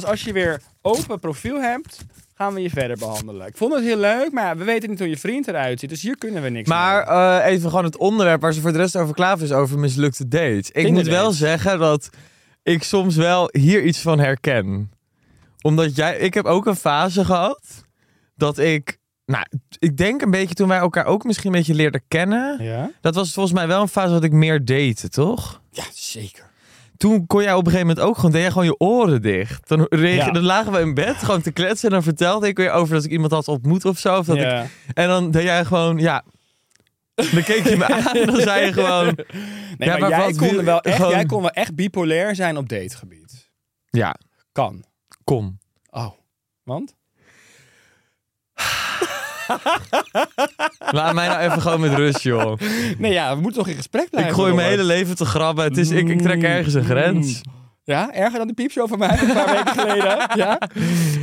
pas 0.00 0.10
als 0.10 0.22
je 0.22 0.32
weer 0.32 0.60
open 0.82 1.20
profiel 1.20 1.60
hebt, 1.60 2.04
gaan 2.34 2.54
we 2.54 2.62
je 2.62 2.70
verder 2.70 2.96
behandelen. 2.98 3.46
Ik 3.46 3.56
vond 3.56 3.74
het 3.74 3.84
heel 3.84 3.96
leuk, 3.96 4.32
maar 4.32 4.44
ja, 4.44 4.56
we 4.56 4.64
weten 4.64 4.90
niet 4.90 4.98
hoe 4.98 5.08
je 5.08 5.16
vriend 5.16 5.48
eruit 5.48 5.80
ziet. 5.80 5.90
Dus 5.90 6.02
hier 6.02 6.18
kunnen 6.18 6.42
we 6.42 6.48
niks 6.48 6.68
Maar 6.68 7.02
eh, 7.02 7.52
even 7.52 7.68
gewoon 7.68 7.84
het 7.84 7.96
onderwerp 7.96 8.40
waar 8.40 8.52
ze 8.52 8.60
voor 8.60 8.72
de 8.72 8.78
rest 8.78 8.96
over 8.96 9.14
klaar 9.14 9.42
is 9.42 9.52
over 9.52 9.78
mislukte 9.78 10.28
dates. 10.28 10.70
Ik 10.70 10.90
moet 10.90 11.06
wel 11.06 11.32
zeggen 11.32 11.78
dat 11.78 12.10
ik 12.62 12.82
soms 12.82 13.16
wel 13.16 13.48
hier 13.52 13.82
iets 13.82 13.98
van 13.98 14.18
herken. 14.18 14.90
Omdat 15.60 15.96
jij, 15.96 16.18
ik 16.18 16.34
heb 16.34 16.44
ook 16.44 16.66
een 16.66 16.76
fase 16.76 17.24
gehad 17.24 17.84
dat 18.34 18.58
ik, 18.58 18.98
nou, 19.24 19.46
ik 19.78 19.96
denk 19.96 20.22
een 20.22 20.30
beetje 20.30 20.54
toen 20.54 20.68
wij 20.68 20.78
elkaar 20.78 21.04
ook 21.04 21.24
misschien 21.24 21.52
een 21.52 21.58
beetje 21.58 21.74
leerden 21.74 22.02
kennen. 22.08 22.64
Ja? 22.64 22.90
Dat 23.00 23.14
was 23.14 23.32
volgens 23.32 23.54
mij 23.54 23.66
wel 23.66 23.80
een 23.80 23.88
fase 23.88 24.12
dat 24.12 24.24
ik 24.24 24.32
meer 24.32 24.64
date, 24.64 25.08
toch? 25.08 25.60
Ja, 25.70 25.84
zeker. 25.92 26.54
Toen 26.96 27.26
kon 27.26 27.42
jij 27.42 27.52
op 27.54 27.58
een 27.66 27.70
gegeven 27.72 27.86
moment 27.86 28.06
ook 28.06 28.16
gewoon, 28.16 28.30
deed 28.30 28.40
jij 28.40 28.50
gewoon 28.50 28.66
je 28.66 28.78
oren 28.78 29.22
dicht. 29.22 29.68
Dan, 29.68 29.86
rege- 29.88 30.24
Ja. 30.26 30.30
dan 30.30 30.42
lagen 30.42 30.72
we 30.72 30.80
in 30.80 30.94
bed 30.94 31.16
gewoon 31.16 31.40
te 31.42 31.50
kletsen 31.52 31.88
en 31.88 31.94
dan 31.94 32.02
vertelde 32.02 32.46
ik 32.48 32.56
weer 32.56 32.70
over 32.70 32.94
dat 32.94 33.04
ik 33.04 33.10
iemand 33.10 33.32
had 33.32 33.48
ontmoet 33.48 33.84
of 33.84 33.98
zo. 33.98 34.18
Of 34.18 34.26
dat 34.26 34.36
ik 34.36 34.64
en 34.94 35.08
dan 35.08 35.30
deed 35.30 35.42
jij 35.42 35.64
gewoon, 35.64 35.98
ja, 35.98 36.24
Dan 37.14 37.42
keek 37.42 37.68
je 37.68 37.76
me 37.76 37.84
aan 37.94 38.14
en 38.16 38.26
dan 38.26 38.40
zei 38.40 38.64
je 38.66 38.72
gewoon... 38.72 39.04
Nee, 39.06 39.88
Ja, 39.88 39.98
maar, 39.98 40.10
maar 40.10 40.10
jij, 40.10 40.32
kon 40.32 40.64
wel 40.64 40.80
echt, 40.80 40.96
gewoon- 40.96 41.10
jij 41.10 41.24
kon 41.24 41.40
wel 41.40 41.50
echt 41.50 41.74
bipolair 41.74 42.34
zijn 42.34 42.56
op 42.56 42.68
dategebied. 42.68 43.50
Ja, 43.90 44.14
Kan. 44.52 44.84
kom. 45.24 45.58
Oh. 45.90 46.10
Want? 46.62 46.94
Laat 50.90 51.14
mij 51.14 51.28
nou 51.28 51.40
even 51.40 51.62
gewoon 51.62 51.80
met 51.80 51.94
rust, 51.94 52.20
joh. 52.20 52.58
Nee, 52.98 53.12
ja, 53.12 53.34
we 53.34 53.40
moeten 53.40 53.58
toch 53.62 53.68
in 53.70 53.76
gesprek 53.76 54.04
Ik 54.04 54.10
blijven. 54.10 54.34
gooi 54.34 54.54
mijn 54.54 54.68
hele 54.68 54.84
leven 54.84 55.16
te 55.16 55.24
grabben. 55.24 55.64
Het 55.64 55.76
is, 55.76 55.90
ik, 55.90 56.08
ik 56.08 56.22
trek 56.22 56.42
ergens 56.42 56.74
een 56.74 56.84
grens. 56.84 57.40
Ja, 57.86 58.12
erger 58.14 58.38
dan 58.38 58.46
die 58.46 58.54
piepshow 58.56 58.88
van 58.88 58.98
mij 58.98 59.18
een 59.20 59.32
paar 59.32 59.46
weken 59.54 59.72
geleden. 59.72 60.18
Ja. 60.36 60.58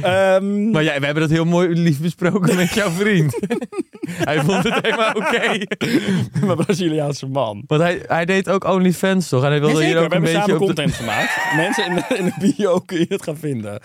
Ehm, 0.01 0.69
Maar 0.71 0.83
ja, 0.83 0.99
we 0.99 1.05
hebben 1.05 1.23
dat 1.23 1.31
heel 1.31 1.45
mooi 1.45 1.67
lief 1.69 1.99
besproken 2.01 2.55
met 2.55 2.73
jouw 2.73 2.89
vriend. 2.89 3.39
hij 4.29 4.39
vond 4.43 4.63
het 4.63 4.79
helemaal 4.81 5.13
oké. 5.13 5.65
mijn 6.45 6.57
Braziliaanse 6.57 7.27
man. 7.27 7.63
Want 7.67 7.81
hij, 7.81 8.03
hij 8.07 8.25
deed 8.25 8.49
ook 8.49 8.63
OnlyFans, 8.63 9.29
toch? 9.29 9.43
En 9.43 9.49
hij 9.49 9.59
wilde 9.59 9.79
Ja, 9.81 9.85
hier 9.87 9.97
ook 9.97 10.09
we 10.09 10.15
een 10.15 10.21
hebben 10.23 10.31
beetje 10.33 10.39
samen 10.53 10.59
de... 10.59 10.65
content 10.65 10.93
gemaakt. 10.93 11.29
Mensen 11.55 11.85
in 11.85 11.95
de, 11.95 12.15
in 12.17 12.25
de 12.25 12.53
bio 12.55 12.79
kun 12.79 12.97
je 12.99 13.05
het 13.09 13.23
gaan 13.23 13.37
vinden. 13.37 13.79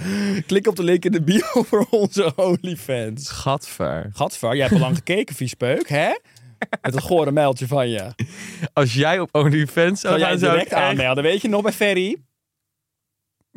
Klik 0.46 0.66
op 0.66 0.76
de 0.76 0.82
link 0.84 1.04
in 1.04 1.12
de 1.12 1.22
bio 1.22 1.62
voor 1.68 1.86
onze 1.90 2.32
OnlyFans. 2.36 3.30
Gadver. 3.30 4.10
Gadver, 4.12 4.50
jij 4.52 4.60
hebt 4.62 4.72
al 4.74 4.80
lang 4.80 4.96
gekeken, 4.96 5.34
viespeuk, 5.34 5.88
hè? 5.88 6.08
Met 6.82 6.94
een 6.94 7.00
gore 7.00 7.32
meldje 7.32 7.66
van 7.66 7.88
je. 7.88 8.02
Als 8.72 8.94
jij 8.94 9.20
op 9.20 9.28
OnlyFans 9.32 10.00
zou 10.00 10.18
jij 10.18 10.28
gaan, 10.28 10.38
zou 10.38 10.52
ik 10.52 10.58
direct 10.58 10.72
echt- 10.82 10.82
aanmelden. 10.90 11.24
Weet 11.24 11.42
je 11.42 11.48
nog 11.48 11.62
bij 11.62 11.72
Ferry? 11.72 12.16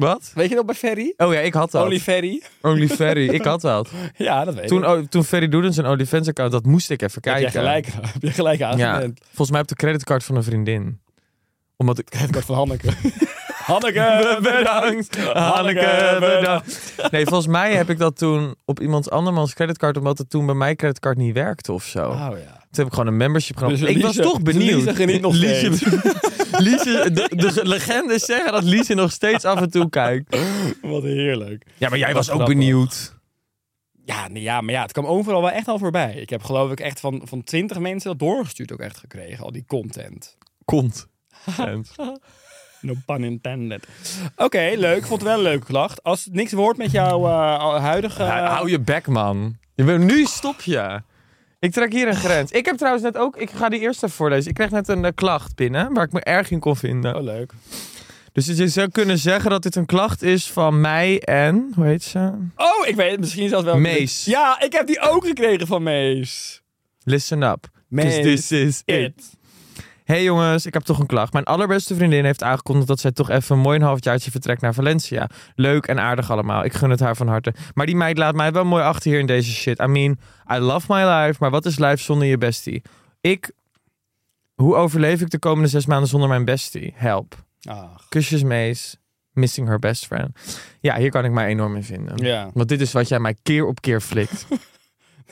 Wat? 0.02 0.32
Weet 0.36 0.50
je 0.50 0.56
nog 0.56 0.66
bij 0.66 0.76
Ferry? 0.76 1.14
Oh 1.18 1.34
ja, 1.34 1.40
ik 1.40 1.54
had 1.54 1.72
dat. 1.72 1.84
Only 1.84 2.00
Ferry? 2.00 2.42
OnlyFerry, 2.62 3.28
ik 3.30 3.44
had 3.44 3.62
dat. 3.62 3.90
Ja, 4.18 4.46
dat 4.46 4.54
weet 4.56 4.68
Toen, 4.68 4.84
ik. 4.84 4.90
oh, 4.90 5.00
toen 5.10 5.24
Ferry 5.24 5.48
Doedens 5.50 5.78
een 5.78 5.86
OnlyFans-account 5.86 6.54
had, 6.54 6.66
moest 6.66 6.90
ik 6.90 7.02
even 7.02 7.14
Heb 7.14 7.24
kijken. 7.24 7.42
je 7.52 7.58
gelijk, 7.58 7.86
heb 8.14 8.22
je 8.22 8.32
gelijk 8.32 8.60
Ja, 8.60 8.70
aangewend. 8.70 9.20
volgens 9.26 9.52
mij 9.52 9.62
op 9.62 9.68
de 9.68 9.76
creditcard 9.76 10.24
van 10.24 10.36
een 10.36 10.44
vriendin. 10.44 11.00
Omdat 11.78 12.00
ik... 12.00 12.08
Wordt 12.32 12.46
van 12.46 12.56
Hanneke. 12.62 12.90
Hanneke, 13.64 14.38
Bedankt. 14.42 15.18
Hanneke, 15.34 16.18
bedankt. 16.20 16.94
Nee, 17.12 17.26
volgens 17.26 17.48
mij 17.48 17.74
heb 17.76 17.90
ik 17.90 17.98
dat 17.98 18.18
toen 18.18 18.56
op 18.66 18.80
iemands 18.80 19.10
andermans 19.10 19.54
creditcard, 19.54 19.98
omdat 19.98 20.18
het 20.18 20.30
toen 20.30 20.46
bij 20.46 20.56
mijn 20.56 20.76
creditcard 20.76 21.18
niet 21.18 21.34
werkte 21.34 21.72
of 21.72 21.84
zo. 21.84 22.10
Oh 22.10 22.30
ja. 22.46 22.61
Toen 22.72 22.84
heb 22.84 22.86
ik 22.86 22.94
gewoon 22.94 23.08
een 23.08 23.18
membership 23.18 23.58
genomen. 23.58 23.80
Dus 23.80 23.90
ik 23.90 24.02
was 24.02 24.16
toch 24.16 24.40
dus 24.40 24.54
benieuwd. 24.54 25.22
Nog 25.22 25.36
steeds. 25.36 25.84
Liese- 26.58 27.12
de, 27.14 27.28
de 27.36 27.60
legendes 27.64 28.26
zeggen 28.26 28.52
dat 28.52 28.64
Liese 28.64 28.94
nog 28.94 29.12
steeds 29.12 29.46
af 29.46 29.62
en 29.62 29.70
toe 29.70 29.90
kijkt. 29.90 30.38
Wat 30.82 31.04
heerlijk. 31.04 31.66
Ja, 31.78 31.90
maar 31.90 31.98
jij 31.98 32.14
was 32.14 32.30
ook 32.30 32.46
benieuwd. 32.46 33.16
Ja, 34.06 34.28
nee, 34.28 34.44
ja, 34.44 34.62
maar 34.62 34.74
ja, 34.74 34.82
het 34.82 34.92
kwam 34.92 35.06
overal 35.06 35.42
wel 35.42 35.52
echt 35.52 35.68
al 35.68 35.78
voorbij. 35.78 36.14
Ik 36.16 36.30
heb 36.30 36.44
geloof 36.44 36.72
ik 36.72 36.80
echt 36.80 37.00
van, 37.00 37.22
van 37.26 37.44
20 37.44 37.80
mensen 37.80 38.10
dat 38.10 38.20
doorgestuurd 38.20 38.72
ook 38.72 38.80
echt 38.80 38.98
gekregen, 38.98 39.44
al 39.44 39.52
die 39.52 39.66
content. 39.68 40.38
Kont. 40.66 41.08
No 42.82 42.94
pun 43.06 43.24
intended. 43.24 43.88
Oké, 44.36 44.74
leuk. 44.78 45.06
Vond 45.06 45.22
het 45.22 45.30
wel 45.30 45.38
een 45.38 45.44
leuke 45.44 45.66
klacht. 45.66 46.04
Als 46.04 46.26
het 46.26 46.34
niks 46.34 46.52
wordt 46.52 46.78
met 46.78 46.92
jouw 46.92 47.26
eh, 47.26 47.76
huidige... 47.84 48.24
hou 48.24 48.70
je 48.70 48.80
bek, 48.80 49.08
man. 49.08 49.58
Je 49.76 49.84
bent, 49.84 50.04
nu 50.04 50.26
stop 50.26 50.62
je. 50.62 51.02
Ik 51.62 51.72
trek 51.72 51.94
hier 51.94 52.08
een 52.08 52.16
grens. 52.16 52.52
Ik 52.52 52.66
heb 52.66 52.78
trouwens 52.78 53.04
net 53.04 53.18
ook... 53.18 53.38
Ik 53.38 53.50
ga 53.50 53.70
die 53.70 53.80
eerst 53.80 54.04
even 54.04 54.16
voorlezen. 54.16 54.50
Ik 54.50 54.56
kreeg 54.56 54.70
net 54.70 54.88
een 54.88 55.06
eh, 55.06 55.12
klacht 55.16 55.56
binnen, 55.56 55.94
waar 55.94 56.04
ik 56.04 56.12
me 56.12 56.22
erg 56.22 56.52
in 56.52 56.60
kon 56.60 56.76
vinden. 56.76 57.16
Oh, 57.16 57.24
leuk. 57.24 57.54
Dus 58.32 58.46
je 58.46 58.68
zou 58.68 58.90
kunnen 58.90 59.18
zeggen 59.18 59.50
dat 59.50 59.64
dit 59.64 59.76
een 59.76 59.86
klacht 59.86 60.22
is 60.22 60.52
van 60.52 60.82
mij 60.82 61.20
en... 61.20 61.72
Hoe 61.76 61.86
heet 61.86 62.04
ze? 62.04 62.32
Oh, 62.56 62.88
ik 62.88 62.96
weet 62.96 63.12
het 63.12 63.20
misschien 63.20 63.50
zelfs 63.50 63.66
wel. 63.66 63.78
Mees. 63.78 64.26
Ja, 64.26 64.62
ik 64.62 64.74
heb 64.74 64.88
die 64.88 65.00
ook 65.00 65.26
gekregen 65.26 65.68
van 65.68 65.84
Mees. 65.84 66.62
Listen 67.04 67.42
up. 67.42 67.68
Mees. 67.88 68.22
this 68.22 68.52
is 68.52 68.82
it. 68.86 68.96
It. 68.96 69.24
Hey 70.04 70.24
jongens, 70.24 70.66
ik 70.66 70.74
heb 70.74 70.84
toch 70.84 71.00
een 71.00 71.06
klacht. 71.06 71.34
Mijn 71.34 71.46
allerbeste 71.46 71.96
vriendin 71.96 72.26
heeft 72.26 72.44
aangekondigd 72.44 72.88
dat 72.88 73.00
zij 73.00 73.12
toch 73.12 73.30
even 73.30 73.56
een 73.56 73.62
mooi 73.62 73.78
een 73.80 73.86
halfjaartje 73.86 74.32
vertrekt 74.32 74.62
naar 74.62 74.74
Valencia. 74.74 75.30
Leuk 75.56 75.86
en 75.86 76.00
aardig 76.00 76.32
allemaal. 76.32 76.64
Ik 76.64 76.74
gun 76.74 76.90
het 76.90 77.00
haar 77.00 77.16
van 77.16 77.28
harte. 77.28 77.54
Maar 77.74 77.86
die 77.86 77.96
meid 77.96 78.18
laat 78.18 78.36
mij 78.36 78.52
wel 78.52 78.66
mooi 78.66 78.84
achter 78.84 79.12
hier 79.12 79.20
in 79.20 79.26
deze 79.26 79.52
shit. 79.52 79.80
I 79.80 79.86
mean, 79.86 80.20
I 80.54 80.58
love 80.58 80.94
my 80.94 81.04
life, 81.04 81.36
maar 81.40 81.50
wat 81.50 81.66
is 81.66 81.80
life 81.80 81.98
zonder 82.04 82.28
je 82.28 82.38
bestie? 82.38 82.82
Ik... 83.22 83.52
Hoe 84.56 84.76
overleef 84.76 85.22
ik 85.22 85.30
de 85.30 85.40
komende 85.40 85.70
zes 85.70 85.86
maanden 85.86 86.10
zonder 86.10 86.30
mijn 86.30 86.46
bestie? 86.46 86.94
Help. 86.96 87.36
Ach, 87.62 88.06
Kusjes 88.10 88.44
Mees. 88.44 88.98
Missing 89.34 89.68
her 89.68 89.80
best 89.80 90.06
friend. 90.06 90.38
Ja, 90.80 90.98
hier 90.98 91.10
kan 91.10 91.26
ik 91.26 91.32
mij 91.32 91.48
enorm 91.48 91.76
in 91.76 91.84
vinden. 91.84 92.26
ja. 92.26 92.50
Want 92.54 92.70
dit 92.70 92.82
is 92.82 92.92
wat 92.92 93.08
jij 93.08 93.20
mij 93.20 93.36
keer 93.44 93.66
op 93.66 93.82
keer 93.82 94.02
flikt. 94.02 94.46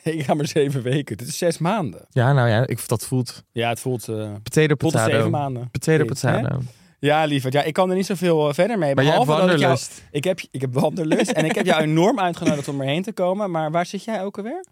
Nee, 0.04 0.16
ik 0.18 0.26
ga 0.26 0.34
maar 0.34 0.48
zeven 0.48 0.82
weken. 0.82 1.18
Dit 1.18 1.28
is 1.28 1.38
zes 1.38 1.58
maanden. 1.58 2.06
ja, 2.10 2.34
nou 2.34 2.50
ja, 2.50 2.68
ik, 2.68 2.88
dat 2.88 3.06
voelt. 3.06 3.44
Ja, 3.52 3.70
het 3.70 3.80
voelt... 3.80 4.08
eh 4.08 4.34
Potato 4.78 5.12
zeven 5.12 5.30
maanden. 5.32 5.70
Potato 5.72 6.06
potato. 6.06 6.60
Ja, 7.00 7.24
lieverd. 7.26 7.54
Ja, 7.54 7.64
ik 7.64 7.74
kan 7.74 7.90
er 7.90 7.96
niet 7.96 8.06
zoveel 8.06 8.48
eh, 8.48 8.54
verder 8.54 8.78
mee. 8.78 8.96
Maar 8.96 9.04
jij 9.04 9.14
hebt 9.14 9.52
ik 9.52 9.60
jou-. 9.60 9.80
Ik 10.12 10.24
heb, 10.24 10.40
ik 10.52 10.62
heb 10.62 10.74
wanderlust 10.74 11.32
en 11.32 11.46
ik 11.46 11.56
heb 11.56 11.66
jou 11.66 11.82
enorm 11.82 12.20
uitgenodigd 12.20 12.68
om 12.68 12.82
erheen 12.82 13.04
te 13.04 13.12
komen. 13.14 13.52
Maar 13.52 13.72
waar 13.72 13.86
zit 13.86 14.04
jij 14.04 14.24
ook 14.24 14.38
alweer? 14.38 14.66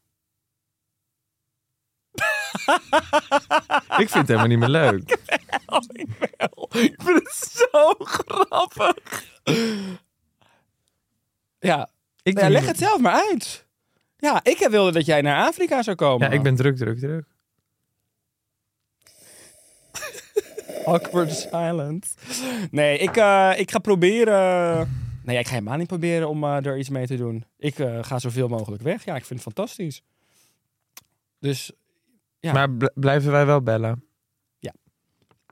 Ik 3.98 4.10
vind 4.10 4.14
het 4.14 4.28
helemaal 4.28 4.48
niet 4.48 4.60
meer 4.60 4.70
leuk. 4.70 5.10
Ik 6.72 6.96
vind 6.98 7.20
het 7.24 7.52
zo 7.72 7.94
grappig. 8.00 9.24
Ja, 11.60 11.90
Ik 12.24 12.40
ja 12.40 12.50
leg 12.50 12.66
het 12.66 12.78
zelf 12.78 13.00
maar 13.00 13.24
uit. 13.30 13.67
Ja, 14.18 14.44
ik 14.44 14.68
wilde 14.70 14.92
dat 14.92 15.06
jij 15.06 15.22
naar 15.22 15.46
Afrika 15.48 15.82
zou 15.84 15.96
komen. 15.96 16.28
Ja, 16.30 16.34
ik 16.36 16.42
ben 16.44 16.56
druk, 16.56 16.76
druk, 16.78 17.00
druk. 17.00 17.26
Awkward 20.86 21.32
silence. 21.32 22.16
Nee, 22.72 22.98
ik, 22.98 23.18
eh, 23.18 23.52
ik 23.58 23.72
ga 23.72 23.80
proberen... 23.80 25.06
Nee, 25.24 25.38
ik 25.38 25.46
ga 25.48 25.54
helemaal 25.54 25.78
niet 25.78 25.88
proberen 25.88 26.30
om 26.30 26.44
eh, 26.44 26.66
er 26.66 26.78
iets 26.78 26.90
mee 26.90 27.08
te 27.08 27.16
doen. 27.18 27.46
Ik 27.58 27.80
eh, 27.80 28.04
ga 28.04 28.20
zoveel 28.20 28.48
mogelijk 28.48 28.82
weg. 28.84 29.06
Ja, 29.06 29.16
ik 29.16 29.26
vind 29.26 29.44
het 29.44 29.54
fantastisch. 29.54 30.02
Dus 31.40 31.72
Ja. 32.40 32.54
Maar 32.54 32.72
bl- 32.72 32.86
blijven 32.94 33.32
wij 33.32 33.46
wel 33.46 33.62
bellen? 33.62 34.02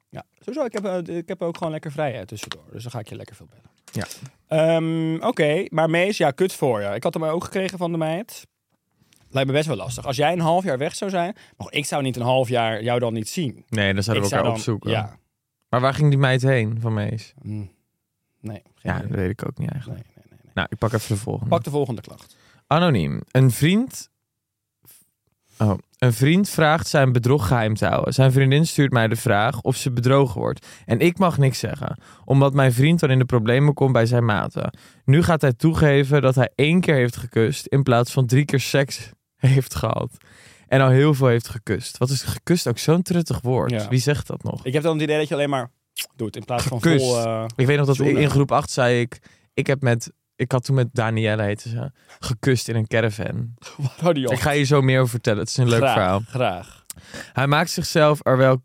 Ja, 0.09 0.23
sowieso. 0.39 0.65
Ik 0.65 0.73
heb, 0.73 1.07
ik 1.09 1.27
heb 1.27 1.41
ook 1.41 1.57
gewoon 1.57 1.71
lekker 1.71 1.91
vrijheid 1.91 2.27
tussendoor. 2.27 2.63
Dus 2.71 2.81
dan 2.83 2.91
ga 2.91 2.99
ik 2.99 3.09
je 3.09 3.15
lekker 3.15 3.35
veel 3.35 3.47
bellen. 3.49 3.69
Ja. 3.91 4.05
Ehm, 4.47 5.23
Oké, 5.23 5.65
maar 5.69 5.89
Mees, 5.89 6.17
ja, 6.17 6.31
kut 6.31 6.53
voor 6.53 6.81
je. 6.81 6.87
Ik 6.87 7.03
had 7.03 7.13
hem 7.13 7.23
ook 7.23 7.43
gekregen 7.43 7.77
van 7.77 7.91
de 7.91 7.97
meid. 7.97 8.47
Lijkt 9.29 9.49
me 9.49 9.55
best 9.55 9.67
wel 9.67 9.77
lastig. 9.77 10.05
Als 10.05 10.15
jij 10.15 10.31
een 10.33 10.39
half 10.39 10.63
jaar 10.63 10.77
weg 10.77 10.95
zou 10.95 11.11
zijn... 11.11 11.35
Maar 11.57 11.67
ik 11.71 11.85
zou 11.85 12.03
niet 12.03 12.15
een 12.15 12.21
half 12.21 12.49
jaar 12.49 12.83
jou 12.83 12.99
dan 12.99 13.13
niet 13.13 13.29
zien. 13.29 13.65
Nee, 13.69 13.93
dan 13.93 14.03
zouden 14.03 14.29
we 14.29 14.29
elkaar 14.29 14.29
zou 14.29 14.43
dan, 14.43 14.51
opzoeken. 14.51 14.91
Ja. 14.91 15.17
Maar 15.69 15.81
waar 15.81 15.93
ging 15.93 16.09
die 16.09 16.19
meid 16.19 16.41
heen 16.41 16.77
van 16.79 16.93
Mees? 16.93 17.33
Hm. 17.41 17.65
Nee. 18.39 18.61
Ja, 18.81 18.95
idee. 18.95 19.07
dat 19.07 19.17
weet 19.17 19.29
ik 19.29 19.47
ook 19.47 19.57
niet 19.57 19.71
eigenlijk. 19.71 20.03
nee, 20.03 20.13
nee, 20.15 20.25
nee, 20.29 20.39
nee. 20.43 20.51
Nou, 20.53 20.67
ik 20.71 20.77
pak 20.77 20.93
even 20.93 21.15
de 21.15 21.21
volgende. 21.21 21.49
Pak 21.49 21.63
de 21.63 21.69
volgende 21.69 22.01
klacht. 22.01 22.35
Anoniem. 22.67 23.21
Een 23.31 23.51
vriend... 23.51 24.09
Oh. 25.57 25.77
Een 25.97 26.13
vriend 26.13 26.49
vraagt 26.49 26.87
zijn 26.87 27.11
bedrog 27.11 27.47
geheim 27.47 27.75
te 27.75 27.85
houden. 27.85 28.13
Zijn 28.13 28.31
vriendin 28.31 28.65
stuurt 28.67 28.91
mij 28.91 29.07
de 29.07 29.15
vraag 29.15 29.61
of 29.61 29.75
ze 29.75 29.91
bedrogen 29.91 30.39
wordt. 30.41 30.65
En 30.85 30.99
ik 30.99 31.17
mag 31.17 31.37
niks 31.37 31.59
zeggen. 31.59 31.99
Omdat 32.25 32.53
mijn 32.53 32.73
vriend 32.73 32.99
dan 32.99 33.11
in 33.11 33.19
de 33.19 33.25
problemen 33.25 33.73
komt 33.73 33.93
bij 33.93 34.05
zijn 34.05 34.25
maten. 34.25 34.77
Nu 35.05 35.23
gaat 35.23 35.41
hij 35.41 35.53
toegeven 35.53 36.21
dat 36.21 36.35
hij 36.35 36.49
één 36.55 36.79
keer 36.81 36.95
heeft 36.95 37.17
gekust... 37.17 37.65
in 37.65 37.83
plaats 37.83 38.11
van 38.11 38.25
drie 38.25 38.45
keer 38.45 38.59
seks 38.59 39.09
heeft 39.35 39.75
gehad. 39.75 40.11
En 40.67 40.81
al 40.81 40.89
heel 40.89 41.13
veel 41.13 41.27
heeft 41.27 41.47
gekust. 41.49 41.97
Wat 41.97 42.09
is 42.09 42.21
gekust 42.21 42.67
ook 42.67 42.77
zo'n 42.77 43.01
truttig 43.01 43.41
woord? 43.41 43.71
Ja. 43.71 43.87
Wie 43.87 43.99
zegt 43.99 44.27
dat 44.27 44.43
nog? 44.43 44.65
Ik 44.65 44.73
heb 44.73 44.83
dan 44.83 44.93
het 44.93 45.01
idee 45.03 45.17
dat 45.17 45.27
je 45.27 45.33
alleen 45.33 45.49
maar 45.49 45.71
doet 46.15 46.35
in 46.35 46.45
plaats 46.45 46.63
van 46.63 46.81
vol... 46.81 47.17
eh, 47.25 47.45
Ik 47.55 47.65
weet 47.65 47.77
nog 47.77 47.85
dat 47.85 47.95
Zoenen. 47.95 48.21
in 48.21 48.29
groep 48.29 48.51
8 48.51 48.69
zei 48.71 48.99
ik... 48.99 49.19
Ik 49.53 49.67
heb 49.67 49.81
met... 49.81 50.11
Ik 50.35 50.51
had 50.51 50.63
toen 50.63 50.75
met 50.75 50.89
Danielle, 50.93 51.43
heette 51.43 51.69
ze, 51.69 51.91
gekust 52.19 52.67
in 52.67 52.75
een 52.75 52.87
caravan. 52.87 53.53
hou 54.01 54.13
die 54.13 54.25
op. 54.25 54.33
Ik 54.33 54.39
ga 54.39 54.51
je 54.51 54.63
zo 54.63 54.81
meer 54.81 54.97
over 54.97 55.09
vertellen. 55.09 55.39
Het 55.39 55.49
is 55.49 55.57
een 55.57 55.69
leuk 55.69 55.77
graag, 55.77 55.93
verhaal. 55.93 56.21
Graag. 56.27 56.85
Hij 57.33 57.47
maakt 57.47 57.69
zichzelf 57.69 58.19
er 58.25 58.37
wel 58.37 58.61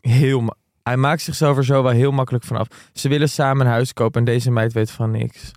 heel... 0.00 0.56
Hij 0.82 0.96
maakt 0.96 1.22
zichzelf 1.22 1.56
er 1.56 1.64
zo 1.64 1.82
wel 1.82 1.92
heel 1.92 2.10
makkelijk 2.10 2.44
vanaf. 2.44 2.68
Ze 2.92 3.08
willen 3.08 3.28
samen 3.28 3.66
een 3.66 3.72
huis 3.72 3.92
kopen 3.92 4.18
en 4.18 4.24
deze 4.26 4.50
meid 4.50 4.72
weet 4.72 4.90
van 4.90 5.10
niks. 5.10 5.50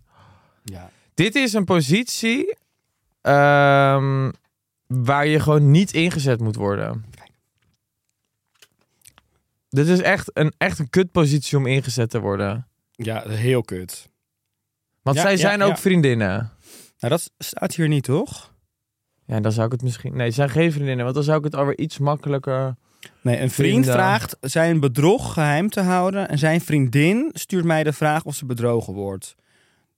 Ja. 0.63 0.89
Dit 1.13 1.35
is 1.35 1.53
een 1.53 1.65
positie 1.65 2.57
ehm, 3.21 4.31
waar 4.87 5.27
je 5.27 5.39
gewoon 5.39 5.71
niet 5.71 5.93
ingezet 5.93 6.39
moet 6.39 6.55
worden. 6.55 7.05
Dit 9.69 9.87
is 9.87 10.01
echt 10.01 10.29
een, 10.33 10.53
echt 10.57 10.79
een 10.79 10.89
kutpositie 10.89 11.57
om 11.57 11.65
ingezet 11.65 12.09
te 12.09 12.19
worden. 12.19 12.67
ja, 12.91 13.29
heel 13.29 13.61
kut. 13.61 14.10
Want 15.01 15.15
Ja, 15.17 15.21
zij 15.21 15.37
zijn 15.37 15.59
ja. 15.59 15.65
ook 15.65 15.77
vriendinnen. 15.77 16.51
Nou, 16.99 17.13
dat 17.13 17.31
staat 17.37 17.75
hier 17.75 17.87
niet, 17.87 18.03
toch? 18.03 18.53
Ja, 19.25 19.39
dan 19.39 19.51
zou 19.51 19.65
ik 19.65 19.71
het 19.71 19.81
misschien... 19.81 20.15
Nee, 20.15 20.31
zijn 20.31 20.49
geen 20.49 20.71
vriendinnen, 20.71 21.03
want 21.03 21.15
dan 21.15 21.23
zou 21.23 21.37
ik 21.37 21.43
het 21.43 21.55
alweer 21.55 21.77
iets 21.77 21.97
makkelijker... 21.97 22.75
Nee, 23.21 23.39
een 23.39 23.51
vriend 23.51 23.53
Vrienden. 23.71 23.93
vraagt 23.93 24.37
zijn 24.41 24.79
bedrog 24.79 25.33
geheim 25.33 25.69
te 25.69 25.81
houden. 25.81 26.29
En 26.29 26.37
zijn 26.37 26.61
vriendin 26.61 27.29
stuurt 27.33 27.65
mij 27.65 27.83
de 27.83 27.93
vraag 27.93 28.23
of 28.23 28.35
ze 28.35 28.45
bedrogen 28.45 28.93
wordt. 28.93 29.35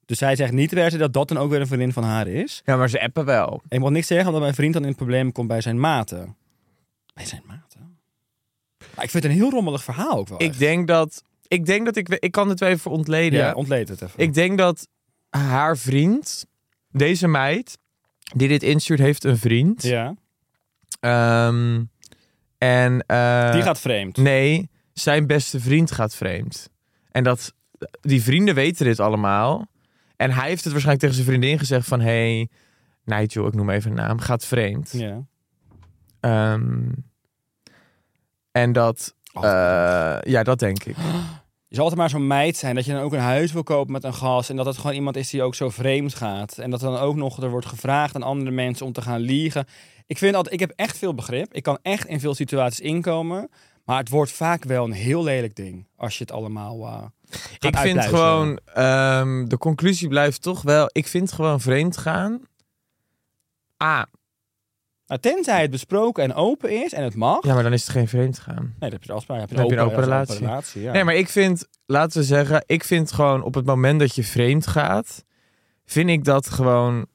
Dus 0.06 0.18
zij 0.18 0.36
zegt 0.36 0.52
niet 0.52 0.70
per 0.70 0.92
se 0.92 0.98
dat 0.98 1.14
dat 1.14 1.28
dan 1.28 1.38
ook 1.38 1.50
weer 1.50 1.62
een 1.62 1.68
vriendin 1.68 1.94
van 1.94 2.04
haar 2.04 2.28
is. 2.28 2.62
Ja, 2.66 2.76
maar 2.76 2.90
ze 2.90 3.02
appen 3.02 3.26
wel. 3.26 3.62
En 3.68 3.78
ik 3.78 3.80
mag 3.80 3.92
niks 3.92 4.08
zeggen 4.08 4.26
omdat 4.28 4.42
mijn 4.42 4.54
vriend 4.54 4.74
dan 4.74 4.82
in 4.82 4.88
het 4.88 4.98
probleem 4.98 5.32
komt 5.32 5.48
bij 5.48 5.62
zijn 5.62 5.80
maten. 5.80 6.36
Wij 7.14 7.26
zijn 7.26 7.42
maten. 7.48 7.98
Maar 8.96 9.04
ik 9.04 9.10
vind 9.10 9.24
het 9.24 9.32
een 9.32 9.40
heel 9.40 9.50
rommelig 9.50 9.84
verhaal 9.84 10.18
ook 10.18 10.28
wel. 10.28 10.42
Ik 10.42 10.50
echt. 10.50 10.60
denk 10.60 10.88
dat... 10.88 11.24
Ik 11.48 11.66
denk 11.66 11.86
dat 11.86 11.96
ik... 11.96 12.10
Ik 12.10 12.32
kan 12.32 12.50
het 12.50 12.60
wel 12.60 12.70
even 12.70 12.92
ontleden. 12.92 13.40
Ja, 13.40 13.54
ontleed 13.54 13.90
het 13.90 14.02
even. 14.02 14.20
Ik 14.20 14.34
denk 14.34 14.58
dat 14.58 14.88
haar 15.38 15.78
vriend, 15.78 16.46
deze 16.92 17.28
meid, 17.28 17.78
die 18.36 18.48
dit 18.48 18.64
instuurt, 18.64 19.00
heeft 19.00 19.24
een 19.24 19.38
vriend. 19.38 19.84
ja. 19.84 20.16
Ehm, 21.00 21.84
en... 22.58 23.04
eh, 23.08 23.52
Die 23.52 23.62
gaat 23.62 23.80
vreemd. 23.80 24.18
Nee, 24.18 24.70
zijn 24.94 25.28
beste 25.28 25.60
vriend 25.60 25.92
gaat 25.92 26.16
vreemd. 26.16 26.70
En 27.12 27.24
dat... 27.24 27.54
Die 28.02 28.24
vrienden 28.24 28.56
weten 28.56 28.86
dit 28.86 29.00
allemaal. 29.00 29.68
En 30.16 30.32
hij 30.32 30.48
heeft 30.48 30.64
het 30.64 30.72
waarschijnlijk 30.74 31.00
tegen 31.00 31.24
zijn 31.24 31.28
vriendin 31.38 31.60
gezegd 31.60 31.88
van... 31.88 32.00
Hey, 32.02 32.50
Nigel, 33.06 33.48
ik 33.48 33.54
noem 33.54 33.70
even 33.70 33.90
een 33.92 33.98
naam, 33.98 34.20
gaat 34.20 34.46
vreemd. 34.46 34.92
Ja. 34.92 35.26
Ehm, 36.20 36.90
en 38.52 38.72
dat... 38.72 39.16
Oh. 39.34 39.44
eh, 39.44 40.18
ja, 40.22 40.44
dat 40.44 40.60
denk 40.60 40.84
ik. 40.84 40.96
Je 41.74 41.80
zal 41.80 41.88
altijd 41.88 42.02
maar 42.02 42.20
zo'n 42.20 42.28
meid 42.28 42.58
zijn 42.58 42.76
dat 42.76 42.86
je 42.86 42.92
dan 42.92 43.02
ook 43.02 43.14
een 43.14 43.20
huis 43.20 43.52
wil 43.52 43.64
kopen 43.64 43.92
met 43.92 44.04
een 44.04 44.14
gast. 44.14 44.50
En 44.50 44.56
dat 44.56 44.66
het 44.66 44.78
gewoon 44.78 44.96
iemand 44.96 45.16
is 45.16 45.30
die 45.30 45.44
ook 45.44 45.56
zo 45.56 45.70
vreemd 45.70 46.16
gaat. 46.16 46.58
En 46.58 46.70
dat 46.70 46.80
dan 46.80 46.98
ook 46.98 47.16
nog 47.16 47.42
er 47.42 47.50
wordt 47.50 47.66
gevraagd 47.66 48.16
aan 48.16 48.24
andere 48.24 48.52
mensen 48.52 48.86
om 48.86 48.92
te 48.92 49.02
gaan 49.02 49.20
liegen. 49.20 49.66
Ik 50.06 50.18
vind 50.18 50.36
altijd, 50.36 50.54
ik 50.54 50.60
heb 50.60 50.74
echt 50.76 50.98
veel 50.98 51.14
begrip. 51.14 51.54
Ik 51.54 51.64
kan 51.64 51.80
echt 51.82 52.08
in 52.08 52.20
veel 52.20 52.36
situaties 52.36 52.80
inkomen. 52.80 53.50
Maar 53.86 53.98
het 53.98 54.10
wordt 54.10 54.32
vaak 54.32 54.64
wel 54.64 54.84
een 54.86 54.92
heel 54.92 55.24
lelijk 55.24 55.56
ding. 55.56 55.88
Als 55.96 56.18
je 56.18 56.24
het 56.24 56.34
allemaal. 56.34 57.12
gaat 57.30 57.64
Ik 57.64 57.78
vind 57.78 58.06
gewoon, 58.06 58.60
ehm, 58.74 59.46
de 59.46 59.58
conclusie 59.58 60.08
blijft 60.08 60.42
toch 60.42 60.62
wel, 60.62 60.90
ik 60.92 61.08
vind 61.08 61.32
gewoon 61.32 61.62
vreemd 61.62 61.98
gaan. 61.98 62.42
Ah, 63.78 64.04
Nou, 65.14 65.36
tenzij 65.36 65.62
het 65.62 65.72
besproken 65.72 66.24
en 66.24 66.34
open 66.34 66.84
is 66.84 66.94
en 66.94 67.04
het 67.04 67.16
mag. 67.16 67.46
ja, 67.46 67.54
maar 67.54 67.64
dan 67.64 67.74
is 67.74 67.82
het 67.82 67.92
geen 67.92 68.08
vreemd 68.08 68.40
gaan. 68.40 68.64
Nee, 68.64 68.74
dat 68.80 68.92
heb 68.92 69.02
je 69.02 69.08
de 69.08 69.14
afspraak. 69.14 69.40
Heb 69.40 69.50
je 69.50 69.56
Dan 69.56 69.64
heb 69.64 69.74
je 69.74 69.80
een 69.80 69.90
open 69.90 70.04
relatie. 70.04 70.82
ja. 70.82 70.92
Nee, 70.92 71.04
maar 71.04 71.16
ik 71.16 71.30
vind, 71.30 71.68
laten 71.86 72.20
we 72.20 72.26
zeggen, 72.26 72.64
ik 72.66 72.84
vind 72.84 73.12
gewoon 73.12 73.44
op 73.44 73.54
het 73.54 73.66
moment 73.66 74.00
dat 74.00 74.16
je 74.16 74.24
vreemd 74.24 74.68
gaat, 74.68 75.24
vind 75.86 76.10
ik 76.10 76.24
dat 76.24 76.50
gewoon 76.50 77.06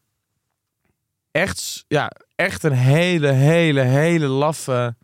echt, 1.30 1.84
ja, 1.88 2.10
echt 2.34 2.62
een 2.62 2.72
hele, 2.72 3.28
hele, 3.28 3.80
hele 3.80 4.26
laffe 4.26 4.96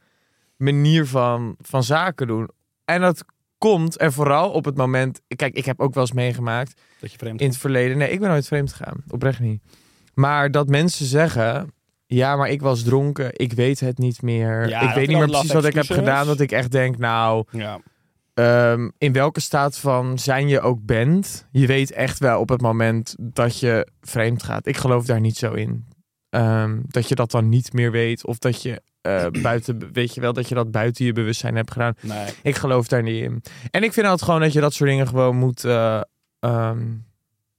manier 0.56 1.06
van, 1.06 1.56
van 1.60 1.82
zaken 1.82 2.26
doen. 2.26 2.48
En 2.84 3.00
dat 3.00 3.24
komt 3.58 4.00
er 4.00 4.12
vooral 4.12 4.50
op 4.50 4.64
het 4.64 4.76
moment, 4.76 5.20
kijk, 5.36 5.54
ik 5.54 5.64
heb 5.64 5.80
ook 5.80 5.94
wel 5.94 6.02
eens 6.02 6.12
meegemaakt 6.12 6.80
Dat 7.00 7.12
je 7.12 7.18
vreemd 7.18 7.40
in 7.40 7.48
het 7.48 7.58
verleden. 7.58 7.98
Nee, 7.98 8.10
ik 8.10 8.20
ben 8.20 8.28
nooit 8.28 8.46
vreemd 8.46 8.72
gegaan. 8.72 9.04
Oprecht 9.08 9.40
niet. 9.40 9.62
Maar 10.14 10.50
dat 10.50 10.68
mensen 10.68 11.06
zeggen... 11.06 11.72
Ja, 12.06 12.36
maar 12.36 12.48
ik 12.48 12.60
was 12.60 12.82
dronken. 12.82 13.28
Ik 13.32 13.52
weet 13.52 13.80
het 13.80 13.98
niet 13.98 14.22
meer. 14.22 14.68
Ja, 14.68 14.80
ik 14.88 14.94
weet 14.94 15.08
niet 15.08 15.16
meer 15.18 15.26
precies 15.26 15.52
wat 15.52 15.64
ik 15.64 15.74
heb 15.74 15.84
gedaan. 15.90 16.26
Dat 16.26 16.40
ik 16.40 16.52
echt 16.52 16.70
denk, 16.70 16.98
nou... 16.98 17.44
Ja. 17.50 17.80
ehm, 18.34 18.88
in 18.98 19.12
welke 19.12 19.40
staat 19.40 19.78
van 19.78 20.18
zijn 20.18 20.48
je 20.48 20.60
ook 20.60 20.84
bent... 20.84 21.46
Je 21.50 21.66
weet 21.66 21.90
echt 21.92 22.18
wel 22.18 22.40
op 22.40 22.48
het 22.48 22.60
moment 22.60 23.14
dat 23.18 23.60
je 23.60 23.88
vreemd 24.00 24.42
gaat. 24.42 24.66
Ik 24.66 24.76
geloof 24.76 25.04
daar 25.06 25.20
niet 25.20 25.36
zo 25.36 25.52
in. 25.52 25.86
Ehm, 26.30 26.80
dat 26.86 27.08
je 27.08 27.14
dat 27.14 27.30
dan 27.30 27.48
niet 27.48 27.72
meer 27.72 27.90
weet. 27.90 28.26
Of 28.26 28.38
dat 28.38 28.62
je 28.62 28.82
eh, 29.00 29.26
buiten... 29.42 29.92
Weet 29.92 30.14
je 30.14 30.20
wel, 30.20 30.32
dat 30.32 30.48
je 30.48 30.54
dat 30.54 30.70
buiten 30.70 31.04
je 31.04 31.12
bewustzijn 31.12 31.56
hebt 31.56 31.70
gedaan. 31.72 31.94
Nee. 32.00 32.26
Ik 32.42 32.56
geloof 32.56 32.88
daar 32.88 33.02
niet 33.02 33.22
in. 33.22 33.42
En 33.70 33.82
ik 33.82 33.92
vind 33.92 34.06
altijd 34.06 34.24
gewoon 34.24 34.40
dat 34.40 34.52
je 34.52 34.60
dat 34.60 34.74
soort 34.74 34.90
dingen 34.90 35.06
gewoon 35.08 35.36
moet... 35.36 35.64
eh, 35.64 36.00
ehm, 36.40 36.82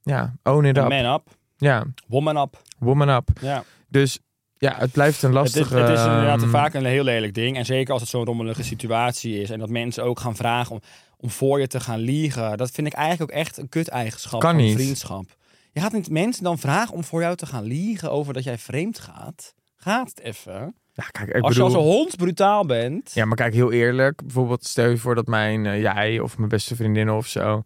ja, 0.02 0.34
own 0.44 0.66
it 0.66 0.78
up. 0.78 0.90
Man 0.90 1.14
up. 1.14 1.22
Ja, 1.58 1.86
Woman 2.08 2.38
up. 2.38 2.62
woman 2.80 3.10
up. 3.10 3.30
Ja. 3.42 3.64
Dus 3.88 4.20
ja, 4.66 4.76
het 4.78 4.92
blijft 4.92 5.24
een 5.24 5.36
Het 5.36 5.46
is, 5.46 5.54
lastige... 5.56 5.78
het 5.78 5.98
is 5.98 6.06
inderdaad 6.06 6.42
ehm, 6.42 6.50
vaak 6.50 6.74
een 6.74 6.86
heel 6.86 7.04
lelijk 7.04 7.34
ding. 7.34 7.58
En 7.58 7.66
zeker 7.66 7.94
als 7.94 8.02
het 8.02 8.10
zo'n 8.10 8.26
rommelige 8.26 8.64
situatie 8.64 9.42
is. 9.42 9.50
En 9.50 9.60
dat 9.60 9.70
mensen 9.70 10.04
ook 10.04 10.20
gaan 10.20 10.36
vragen 10.36 10.72
om, 10.72 10.82
om 11.18 11.30
voor 11.30 11.60
je 11.60 11.68
te 11.68 11.80
gaan 11.80 12.00
liegen. 12.00 12.58
Dat 12.58 12.72
vind 12.72 12.88
ik 12.88 12.94
eigenlijk 12.94 13.32
ook 13.32 13.38
echt 13.38 13.58
een 13.58 13.70
kut-eigenschap 13.70 14.40
Kan 14.40 14.56
van 14.56 14.64
niet. 14.64 14.76
vriendschap. 14.76 15.26
Je 15.72 15.82
gaat 15.82 15.94
niet 15.94 16.10
mensen 16.10 16.44
dan 16.44 16.60
vragen 16.60 16.94
om 16.96 17.04
voor 17.04 17.22
jou 17.22 17.36
te 17.36 17.46
gaan 17.46 17.64
liegen 17.64 18.12
over 18.12 18.34
dat 18.34 18.44
jij 18.44 18.58
vreemd 18.58 19.00
gaat. 19.00 19.54
Gaat 19.76 20.10
het 20.10 20.20
even. 20.20 20.76
Ja, 20.94 21.04
kijk, 21.12 21.28
ik 21.30 21.44
als 21.44 21.54
bedoel... 21.54 21.70
je 21.70 21.76
als 21.76 21.86
een 21.86 21.92
hond 21.92 22.16
brutaal 22.16 22.66
bent. 22.66 23.12
Ja, 23.14 23.26
maar 23.26 23.38
kijk, 23.38 23.54
heel 23.54 23.72
eerlijk. 23.72 24.22
Bijvoorbeeld, 24.24 24.66
stel 24.66 24.90
je 24.90 24.98
voor 24.98 25.16
dat 25.16 25.28
mijn, 25.28 25.66
eh, 25.66 25.82
jij 25.82 26.20
of 26.20 26.38
mijn 26.38 26.50
beste 26.50 26.76
vriendin 26.76 27.10
of 27.10 27.28
zo 27.28 27.62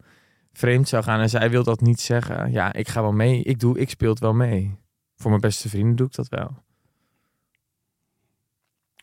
vreemd 0.52 0.88
zou 0.88 1.02
gaan 1.02 1.20
en 1.20 1.28
zij 1.28 1.50
wil 1.50 1.64
dat 1.64 1.80
niet 1.80 2.00
zeggen. 2.00 2.52
Ja, 2.52 2.72
ik 2.72 2.88
ga 2.88 3.02
wel 3.02 3.12
mee. 3.12 3.42
Ik, 3.42 3.58
doe, 3.60 3.78
ik 3.78 3.90
speel 3.90 4.10
het 4.10 4.18
wel 4.18 4.32
mee. 4.34 4.78
Voor 5.16 5.30
mijn 5.30 5.42
beste 5.42 5.68
vrienden 5.68 5.96
doe 5.96 6.06
ik 6.06 6.14
dat 6.14 6.28
wel. 6.28 6.62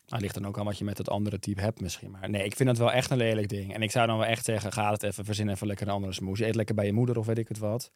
Nou, 0.08 0.22
ligt 0.22 0.34
dan 0.34 0.46
ook 0.46 0.58
aan 0.58 0.64
wat 0.64 0.78
je 0.78 0.84
met 0.84 0.98
het 0.98 1.10
andere 1.10 1.38
type 1.38 1.60
hebt 1.60 1.80
misschien. 1.80 2.10
Maar 2.10 2.30
nee, 2.30 2.44
ik 2.44 2.56
vind 2.56 2.68
dat 2.68 2.78
wel 2.78 2.92
echt 2.92 3.10
een 3.10 3.16
lelijk 3.16 3.48
ding. 3.48 3.74
En 3.74 3.82
ik 3.82 3.90
zou 3.90 4.06
dan 4.06 4.18
wel 4.18 4.26
echt 4.26 4.44
zeggen, 4.44 4.72
ga 4.72 4.90
het 4.90 5.02
even, 5.02 5.24
verzin 5.24 5.48
even 5.48 5.66
lekker 5.66 5.86
een 5.86 5.92
andere 5.92 6.12
smoes. 6.12 6.40
Eet 6.40 6.54
lekker 6.54 6.74
bij 6.74 6.86
je 6.86 6.92
moeder 6.92 7.18
of 7.18 7.26
weet 7.26 7.38
ik 7.38 7.48
het 7.48 7.58
wat. 7.58 7.90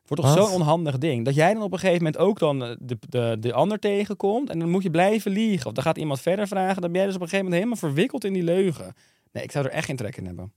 Het 0.00 0.18
wordt 0.18 0.36
toch 0.36 0.46
zo'n 0.46 0.60
onhandig 0.60 0.98
ding. 0.98 1.24
Dat 1.24 1.34
jij 1.34 1.54
dan 1.54 1.62
op 1.62 1.72
een 1.72 1.78
gegeven 1.78 2.02
moment 2.02 2.22
ook 2.22 2.38
dan 2.38 2.64
eh, 2.64 2.76
de, 2.80 2.98
de, 3.08 3.36
de 3.40 3.52
ander 3.52 3.78
tegenkomt. 3.78 4.50
En 4.50 4.58
dan 4.58 4.70
moet 4.70 4.82
je 4.82 4.90
blijven 4.90 5.30
liegen. 5.30 5.66
Of 5.66 5.72
dan 5.72 5.84
gaat 5.84 5.98
iemand 5.98 6.20
verder 6.20 6.48
vragen. 6.48 6.82
Dan 6.82 6.92
ben 6.92 7.00
jij 7.00 7.06
dus 7.06 7.14
op 7.14 7.22
een 7.22 7.28
gegeven 7.28 7.50
moment 7.50 7.64
helemaal 7.64 7.90
verwikkeld 7.90 8.24
in 8.24 8.32
die 8.32 8.42
leugen. 8.42 8.94
Nee, 9.32 9.42
ik 9.42 9.50
zou 9.50 9.64
er 9.64 9.70
echt 9.70 9.86
geen 9.86 9.96
trek 9.96 10.16
in 10.16 10.26
hebben. 10.26 10.52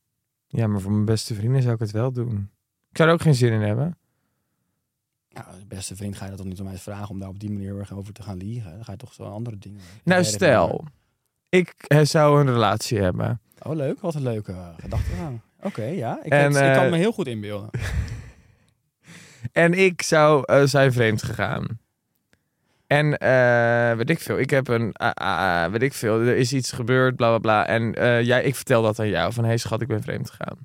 Ja, 0.48 0.68
maar 0.68 0.82
voor 0.82 0.92
mijn 0.92 1.06
beste 1.06 1.34
vrienden 1.34 1.62
zou 1.62 1.74
ik 1.74 1.80
het 1.80 1.92
wel 1.92 2.12
doen. 2.12 2.50
Ik 2.90 2.98
zou 2.98 3.10
er 3.10 3.16
ook 3.16 3.22
geen 3.22 3.36
zin 3.36 3.52
in 3.52 3.62
hebben. 3.62 3.98
Nou, 5.34 5.46
de 5.60 5.66
beste 5.68 5.96
vriend 5.96 6.18
ga 6.18 6.24
je 6.24 6.30
dat 6.30 6.40
toch 6.40 6.48
niet 6.48 6.60
om 6.60 6.66
mij 6.66 6.78
vragen 6.78 7.10
om 7.10 7.20
daar 7.20 7.30
op 7.30 7.40
die 7.40 7.52
manier 7.52 7.76
weer 7.76 7.88
over 7.94 8.14
te 8.14 8.24
gaan 8.24 8.38
liegen. 8.38 8.72
Dan 8.72 8.86
ga 8.86 8.92
je 8.92 8.98
toch 8.98 9.14
zo 9.14 9.24
andere 9.24 9.58
dingen 9.58 9.78
doen. 9.78 10.02
Nou, 10.04 10.24
stel, 10.24 10.86
ik 11.50 11.74
eh, 11.88 12.02
zou 12.02 12.40
een 12.42 12.54
relatie 12.54 13.00
hebben. 13.00 13.42
Oh, 13.62 13.76
leuk. 13.76 14.00
Wat 14.00 14.16
een 14.16 14.24
leuke 14.24 14.52
uh, 14.52 14.68
gedachtegang. 14.80 15.40
Oké, 15.62 15.84
ja. 15.84 16.20
Ik, 16.24 16.32
En, 16.32 16.48
ik 16.48 16.74
kan 16.74 16.84
eh, 16.84 16.90
me 16.90 16.98
heel 16.98 17.12
goed 17.12 17.28
inbeelden. 17.28 17.70
En 19.52 19.74
ik 19.74 20.02
zou 20.02 20.44
eh, 20.46 20.64
zijn 20.64 20.94
vreemd 20.94 21.24
gegaan. 21.24 21.80
En 22.88 23.18
eh, 23.18 23.98
weet 23.98 24.10
ik 24.10 24.20
veel, 24.20 24.40
ik 24.40 24.50
heb 24.50 24.68
een, 24.68 24.94
ah, 24.94 25.12
ah, 25.14 25.64
ah, 25.64 25.72
weet 25.72 25.82
ik 25.82 25.94
veel, 25.94 26.20
er 26.20 26.36
is 26.38 26.54
iets 26.54 26.72
gebeurd, 26.72 27.16
bla 27.16 27.28
bla 27.28 27.38
bla. 27.38 27.68
En 27.68 27.96
eh, 27.96 28.22
jij, 28.22 28.44
ik 28.44 28.56
vertel 28.56 28.82
dat 28.82 29.00
aan 29.00 29.08
jou, 29.08 29.34
van 29.34 29.44
hé 29.44 29.50
hey, 29.50 29.58
schat, 29.58 29.82
ik 29.82 29.88
ben 29.88 30.02
vreemd 30.02 30.30
gegaan. 30.30 30.58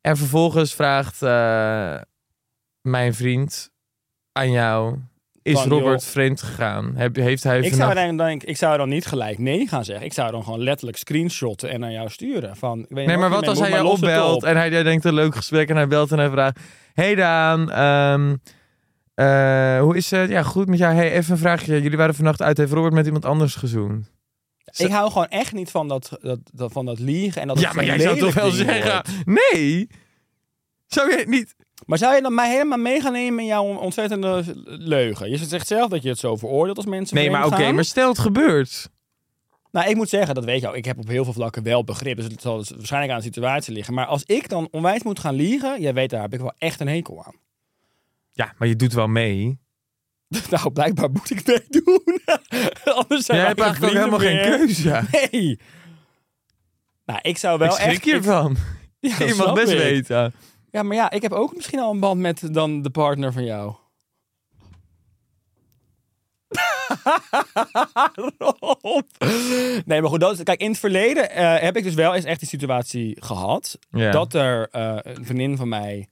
En 0.00 0.16
vervolgens 0.16 0.74
vraagt 0.74 1.22
eh, 1.22 2.00
mijn 2.82 3.14
vriend 3.14 3.70
aan 4.32 4.50
jou, 4.50 4.98
is 5.42 5.58
Van, 5.58 5.68
Robert 5.68 6.02
joh. 6.02 6.10
vreemd 6.10 6.42
gegaan? 6.42 6.92
Heb, 6.96 7.16
heeft 7.16 7.42
hij 7.42 7.60
Ik 7.60 7.74
zou, 7.74 7.94
dan, 7.94 8.16
denk, 8.16 8.42
ik 8.42 8.56
zou 8.56 8.76
dan 8.76 8.88
niet 8.88 9.06
gelijk 9.06 9.38
nee 9.38 9.66
gaan 9.66 9.84
zeggen. 9.84 10.06
Ik 10.06 10.12
zou 10.12 10.30
dan 10.30 10.44
gewoon 10.44 10.62
letterlijk 10.62 10.98
screenshotten 10.98 11.70
en 11.70 11.80
naar 11.80 11.92
jou 11.92 12.08
sturen. 12.08 12.56
Van, 12.56 12.78
ik 12.78 12.86
weet 12.88 13.06
Nee, 13.06 13.16
maar 13.16 13.30
wat 13.30 13.48
als 13.48 13.58
hij 13.58 13.70
jou 13.70 13.86
opbelt 13.86 14.36
op. 14.36 14.44
en 14.44 14.56
hij 14.56 14.70
hij 14.70 14.82
denkt 14.82 15.04
een 15.04 15.14
leuk 15.14 15.34
gesprek 15.34 15.68
en 15.68 15.76
hij 15.76 15.86
belt 15.86 16.12
en 16.12 16.18
hij 16.18 16.30
vraagt... 16.30 16.60
Hey 16.92 17.14
Daan, 17.14 17.70
ehm, 17.70 18.36
eh, 19.14 19.80
hoe 19.80 19.96
is 19.96 20.10
het? 20.10 20.30
Ja, 20.30 20.42
goed 20.42 20.68
met 20.68 20.78
jou. 20.78 20.94
Hey, 20.94 21.12
even 21.12 21.32
een 21.32 21.38
vraagje. 21.38 21.82
Jullie 21.82 21.98
waren 21.98 22.14
vannacht 22.14 22.42
uit. 22.42 22.56
Heeft 22.56 22.72
Robert 22.72 22.94
met 22.94 23.06
iemand 23.06 23.24
anders 23.24 23.54
gezoend? 23.54 24.10
Ik 24.76 24.90
hou 24.90 25.10
gewoon 25.10 25.28
echt 25.28 25.52
niet 25.52 25.70
van 25.70 25.88
dat, 25.88 26.18
dat, 26.20 26.38
dat, 26.52 26.72
van 26.72 26.86
dat 26.86 26.98
liegen. 26.98 27.42
En 27.42 27.48
dat 27.48 27.60
Ja, 27.60 27.72
maar 27.72 27.84
jij 27.84 27.98
zou 27.98 28.18
toch 28.18 28.34
wel 28.34 28.50
zeggen... 28.50 29.02
Nee! 29.24 29.88
Zou 30.86 31.10
je 31.10 31.24
niet... 31.26 31.54
Maar 31.86 31.98
zou 31.98 32.14
je 32.14 32.22
dan 32.22 32.34
mij 32.34 32.50
helemaal 32.50 32.78
mee 32.78 33.00
gaan 33.00 33.12
nemen 33.12 33.40
in 33.40 33.46
jouw 33.46 33.64
ontzettende 33.64 34.44
leugen? 34.64 35.30
Je 35.30 35.36
zegt 35.36 35.66
zelf 35.66 35.90
dat 35.90 36.02
je 36.02 36.08
het 36.08 36.18
zo 36.18 36.36
veroordeelt 36.36 36.76
als 36.76 36.86
mensen 36.86 37.16
Nee, 37.16 37.30
maar 37.30 37.46
oké, 37.46 37.72
maar 37.72 37.84
stel 37.84 38.08
het 38.08 38.18
gebeurt. 38.18 38.90
Nou, 39.70 39.88
ik 39.88 39.96
moet 39.96 40.08
zeggen, 40.08 40.34
dat 40.34 40.44
weet 40.44 40.60
je 40.60 40.66
al. 40.66 40.76
Ik 40.76 40.84
heb 40.84 40.98
op 40.98 41.08
heel 41.08 41.24
veel 41.24 41.32
vlakken 41.32 41.62
wel 41.62 41.84
begrip. 41.84 42.16
Dus 42.16 42.24
het 42.24 42.40
zal 42.40 42.56
dus 42.56 42.70
waarschijnlijk 42.70 43.12
aan 43.12 43.18
de 43.18 43.24
situatie 43.24 43.74
liggen. 43.74 43.94
Maar 43.94 44.06
als 44.06 44.22
ik 44.24 44.48
dan 44.48 44.68
onwijs 44.70 45.02
moet 45.02 45.18
gaan 45.18 45.34
liegen... 45.34 45.80
Jij 45.80 45.94
weet, 45.94 46.10
daar 46.10 46.20
heb 46.20 46.34
ik 46.34 46.40
wel 46.40 46.54
echt 46.58 46.80
een 46.80 46.88
hekel 46.88 47.24
aan. 47.24 47.34
Ja, 48.32 48.52
maar 48.58 48.68
je 48.68 48.76
doet 48.76 48.92
wel 48.92 49.06
mee. 49.06 49.58
nou, 50.50 50.70
blijkbaar 50.70 51.10
moet 51.10 51.30
ik 51.30 51.46
meedoen. 51.46 52.20
Anders 53.02 53.24
zijn 53.24 53.38
Jij 53.38 53.46
hebt 53.46 53.60
eigenlijk 53.60 53.94
helemaal 53.94 54.18
geen 54.18 54.40
keuze. 54.42 55.02
Nee. 55.30 55.58
Nou, 57.06 57.18
ik 57.22 57.38
zou 57.38 57.58
wel 57.58 57.68
ik 57.68 57.74
schrik 57.74 57.88
echt... 57.88 58.06
ik- 58.06 58.12
ervan. 58.12 58.56
Ja, 59.00 59.24
je 59.24 59.34
mag 59.34 59.54
best 59.54 59.72
ik. 59.72 59.78
weten. 59.78 60.32
Ja, 60.72 60.82
maar 60.82 60.96
ja, 60.96 61.10
ik 61.10 61.22
heb 61.22 61.32
ook 61.32 61.54
misschien 61.54 61.78
al 61.80 61.90
een 61.90 62.00
band 62.00 62.20
met 62.20 62.54
dan 62.54 62.82
de 62.82 62.90
partner 62.90 63.32
van 63.32 63.44
jou. 63.44 63.74
Rob. 68.38 69.02
Nee, 69.86 70.00
maar 70.00 70.10
goed, 70.10 70.20
dat, 70.20 70.32
is- 70.38 70.42
kijk, 70.42 70.60
in 70.60 70.70
het 70.70 70.78
verleden 70.78 71.30
eh, 71.30 71.60
heb 71.60 71.76
ik 71.76 71.82
dus 71.84 71.94
wel 71.94 72.14
eens 72.14 72.24
echt 72.24 72.40
die 72.40 72.48
situatie 72.48 73.16
gehad. 73.20 73.78
Dat 74.10 74.34
er 74.34 74.68
eh, 74.70 74.96
een 75.02 75.24
vriendin 75.24 75.56
van 75.56 75.68
mij 75.68 76.08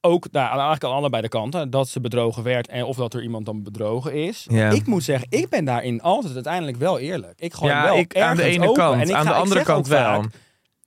ook, 0.00 0.30
nou, 0.30 0.46
eigenlijk 0.50 0.84
aan 0.84 0.90
allebei 0.92 1.22
de 1.22 1.28
kanten, 1.28 1.70
dat 1.70 1.88
ze 1.88 2.00
bedrogen 2.00 2.42
werd 2.42 2.68
en 2.68 2.84
of 2.84 2.96
dat 2.96 3.14
er 3.14 3.22
iemand 3.22 3.46
dan 3.46 3.62
bedrogen 3.62 4.12
is. 4.14 4.46
Ja. 4.50 4.70
Ik 4.70 4.86
moet 4.86 5.04
zeggen, 5.04 5.26
ik 5.30 5.48
ben 5.48 5.64
daarin 5.64 6.00
altijd 6.00 6.34
uiteindelijk 6.34 6.76
wel 6.76 6.98
eerlijk. 6.98 7.40
Ik 7.40 7.52
gooi 7.54 7.72
Ja, 7.72 7.82
wel 7.84 7.96
ik 7.96 8.18
aan 8.18 8.36
de 8.36 8.42
ene 8.42 8.68
open. 8.68 8.82
kant. 8.82 9.00
En 9.02 9.08
ik 9.08 9.14
Aan 9.14 9.24
de 9.26 9.32
andere 9.32 9.62
kant 9.62 9.88
vaak 9.88 10.20
wel. 10.20 10.24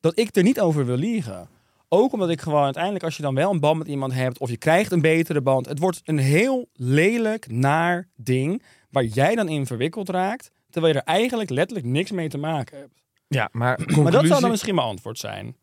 Dat 0.06 0.20
ik 0.20 0.36
er 0.36 0.44
niet 0.44 0.60
over 0.60 0.86
wil 0.86 0.98
liegen. 0.98 1.48
Ook 1.90 2.14
omdat 2.14 2.30
ik 2.30 2.42
gewoon 2.42 2.64
uiteindelijk, 2.64 3.04
als 3.04 3.16
je 3.18 3.22
dan 3.22 3.36
wel 3.36 3.52
een 3.52 3.60
band 3.60 3.78
met 3.78 3.88
iemand 3.88 4.14
hebt, 4.14 4.38
of 4.38 4.50
je 4.50 4.58
krijgt 4.58 4.92
een 4.92 5.02
betere 5.02 5.42
band, 5.42 5.66
het 5.66 5.80
wordt 5.80 6.02
een 6.04 6.18
heel 6.18 6.70
lelijk, 6.74 7.52
naar 7.52 8.08
ding, 8.16 8.64
waar 8.90 9.04
jij 9.04 9.36
dan 9.36 9.50
in 9.50 9.66
verwikkeld 9.66 10.10
raakt, 10.10 10.52
terwijl 10.70 10.94
je 10.94 11.00
er 11.00 11.06
eigenlijk 11.06 11.50
letterlijk 11.50 11.88
niks 11.88 12.12
mee 12.12 12.30
te 12.30 12.38
maken 12.38 12.78
hebt. 12.78 13.04
Ja, 13.28 13.50
maar 13.52 13.62
Maar 13.62 13.78
dat 13.78 13.94
zou 13.94 14.04
conclusie- 14.04 14.42
dan 14.42 14.50
misschien 14.50 14.76
mijn 14.76 14.88
antwoord 14.88 15.18
zijn. 15.18 15.56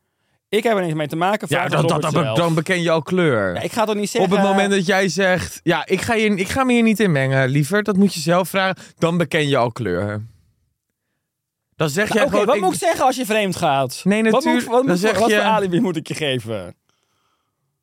Ik 0.48 0.62
heb 0.62 0.76
er 0.76 0.83
niks 0.83 0.94
mee 0.94 1.09
te 1.09 1.16
maken. 1.16 1.46
Ja, 1.50 1.68
dan, 1.68 1.92
het 1.92 2.37
dan, 2.37 2.55
beken 2.55 2.83
je 2.83 2.90
al 2.90 3.02
kleur. 3.02 3.55
Ja, 3.55 3.61
ik 3.61 3.72
ga 3.72 3.85
toch 3.85 3.94
niet 3.94 4.11
zeggen... 4.11 4.31
Op 4.31 4.38
het 4.38 4.48
moment 4.48 4.70
dat 4.70 4.87
jij 4.87 5.09
zegt, 5.09 5.61
ja, 5.62 5.87
ik 5.87 6.00
ga, 6.00 6.14
hier, 6.14 6.38
ik 6.38 6.48
ga 6.48 6.64
me 6.64 6.72
hier 6.72 6.83
niet 6.83 7.00
in 7.00 7.12
mengen, 7.12 7.48
liever, 7.48 7.83
dat 7.83 7.96
moet 7.96 8.14
je 8.14 8.20
zelf 8.20 8.48
vragen, 8.48 8.83
dan 8.98 9.16
beken 9.16 9.48
je 9.48 9.57
al 9.57 9.72
kleur. 9.72 10.22
Dan 11.77 11.89
zeg 11.91 12.09
Nou, 12.09 12.19
jij 12.21 12.29
gewoon... 12.29 12.47
wat 12.47 12.55
ik- 12.55 12.61
moet 12.63 12.73
ik 12.73 12.79
zeggen 12.79 13.05
als 13.05 13.17
je 13.17 13.27
vreemd 13.27 13.57
gaat? 13.57 14.01
Nee, 14.05 14.23
Wat, 14.23 14.33
moet, 14.33 14.45
natuurlijk. 14.45 14.71
wat, 14.71 14.83
moet, 14.83 14.91
wat 15.01 15.31
je- 15.31 15.35
voor 15.37 15.45
alibi 15.45 15.81
moet 15.81 15.97
ik 15.97 16.09
je 16.09 16.15
geven? 16.15 16.75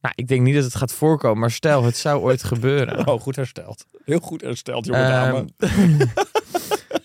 Nou, 0.02 0.14
ik 0.18 0.28
denk 0.28 0.42
niet 0.42 0.56
dat 0.56 0.64
het 0.64 0.76
gaat 0.76 0.94
voorkomen, 0.94 1.40
maar 1.40 1.52
stel, 1.52 1.84
het 1.84 1.98
zou 1.98 2.22
ooit 2.22 2.44
gebeuren. 2.44 3.08
Oh, 3.08 3.22
goed 3.22 3.36
hersteld. 3.36 3.86
Heel 4.06 4.20
goed 4.20 4.42
hersteld, 4.42 4.86
jonge 4.86 4.98
Ehm, 5.00 5.10
dame. 5.32 5.46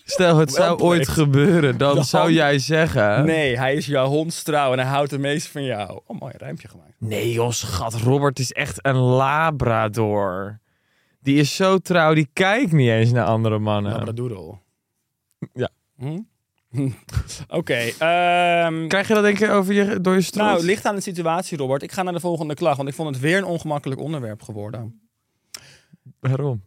Stel, 0.07 0.37
het 0.37 0.53
zou 0.53 0.79
ooit 0.79 1.07
gebeuren, 1.07 1.77
dan 1.77 2.03
zou 2.05 2.31
jij 2.31 2.59
zeggen... 2.59 3.25
Nee, 3.25 3.57
hij 3.57 3.75
is 3.75 3.85
jouw 3.85 4.07
hondstrouw 4.07 4.71
en 4.71 4.79
hij 4.79 4.87
houdt 4.87 5.11
het 5.11 5.19
meest 5.19 5.47
van 5.47 5.63
jou. 5.63 5.99
Oh, 6.07 6.19
mooi 6.19 6.33
rijmpje 6.37 6.67
gemaakt. 6.67 6.93
Nee 6.99 7.31
joh, 7.31 7.51
schat, 7.51 7.93
Robert 7.93 8.39
is 8.39 8.51
echt 8.51 8.85
een 8.85 8.95
labrador. 8.95 10.59
Die 11.21 11.39
is 11.39 11.55
zo 11.55 11.77
trouw, 11.77 12.13
die 12.13 12.29
kijkt 12.33 12.71
niet 12.71 12.89
eens 12.89 13.11
naar 13.11 13.25
andere 13.25 13.59
mannen. 13.59 13.91
Labradoodle. 13.91 14.57
Ja. 15.53 15.69
Hm? 15.97 16.19
Oké, 17.47 17.73
ehm, 17.73 18.87
Krijg 18.87 19.07
je 19.07 19.13
dat 19.13 19.23
denk 19.23 19.37
je 19.37 19.49
over 19.49 19.73
je, 19.73 20.01
door 20.01 20.13
je 20.13 20.21
strot? 20.21 20.43
nou, 20.45 20.55
het 20.57 20.65
ligt 20.65 20.85
aan 20.85 20.95
de 20.95 21.01
situatie, 21.01 21.57
Robert. 21.57 21.83
Ik 21.83 21.91
ga 21.91 22.03
naar 22.03 22.13
de 22.13 22.19
volgende 22.19 22.53
klacht, 22.53 22.77
want 22.77 22.89
ik 22.89 22.95
vond 22.95 23.09
het 23.09 23.19
weer 23.19 23.37
een 23.37 23.43
ongemakkelijk 23.43 24.01
onderwerp 24.01 24.41
geworden. 24.41 25.09
Waarom? 26.19 26.63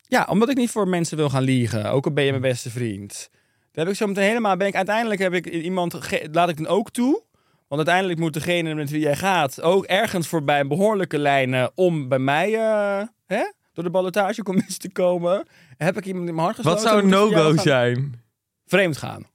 Ja, 0.00 0.26
omdat 0.30 0.48
ik 0.48 0.56
niet 0.56 0.70
voor 0.70 0.88
mensen 0.88 1.16
wil 1.16 1.30
gaan 1.30 1.42
liegen. 1.42 1.90
Ook 1.90 2.04
al 2.04 2.12
ben 2.12 2.24
je 2.24 2.30
mijn 2.30 2.42
beste 2.42 2.70
vriend. 2.70 3.28
Daar 3.72 3.84
heb 3.84 3.88
ik 3.94 4.00
zo 4.00 4.06
meteen 4.06 4.24
helemaal. 4.28 4.56
Ben 4.56 4.66
ik, 4.66 4.74
uiteindelijk 4.74 5.20
heb 5.20 5.32
ik 5.32 5.46
iemand. 5.46 5.98
Laat 6.32 6.48
ik 6.48 6.56
dan 6.56 6.66
ook 6.66 6.90
toe. 6.90 7.22
Want 7.68 7.80
uiteindelijk 7.88 8.18
moet 8.18 8.34
degene 8.34 8.74
met 8.74 8.90
wie 8.90 9.00
jij 9.00 9.16
gaat. 9.16 9.62
ook 9.62 9.84
ergens 9.84 10.28
voorbij 10.28 10.60
een 10.60 10.68
behoorlijke 10.68 11.18
lijnen. 11.18 11.70
om 11.74 12.08
bij 12.08 12.18
mij. 12.18 12.54
eh, 12.54 13.06
hè, 13.26 13.42
door 13.72 13.84
de 13.84 13.90
ballotagecommissie 13.90 14.78
te 14.78 14.92
komen. 14.92 15.46
Heb 15.76 15.96
ik 15.96 16.06
iemand 16.06 16.28
in 16.28 16.34
mijn 16.34 16.46
hart 16.46 16.56
gesloten? 16.56 16.82
Wat 16.82 16.90
zou 16.90 17.02
een 17.02 17.08
no-go 17.08 17.56
zijn? 17.62 18.22
Vreemd 18.66 18.96
gaan. 18.96 19.26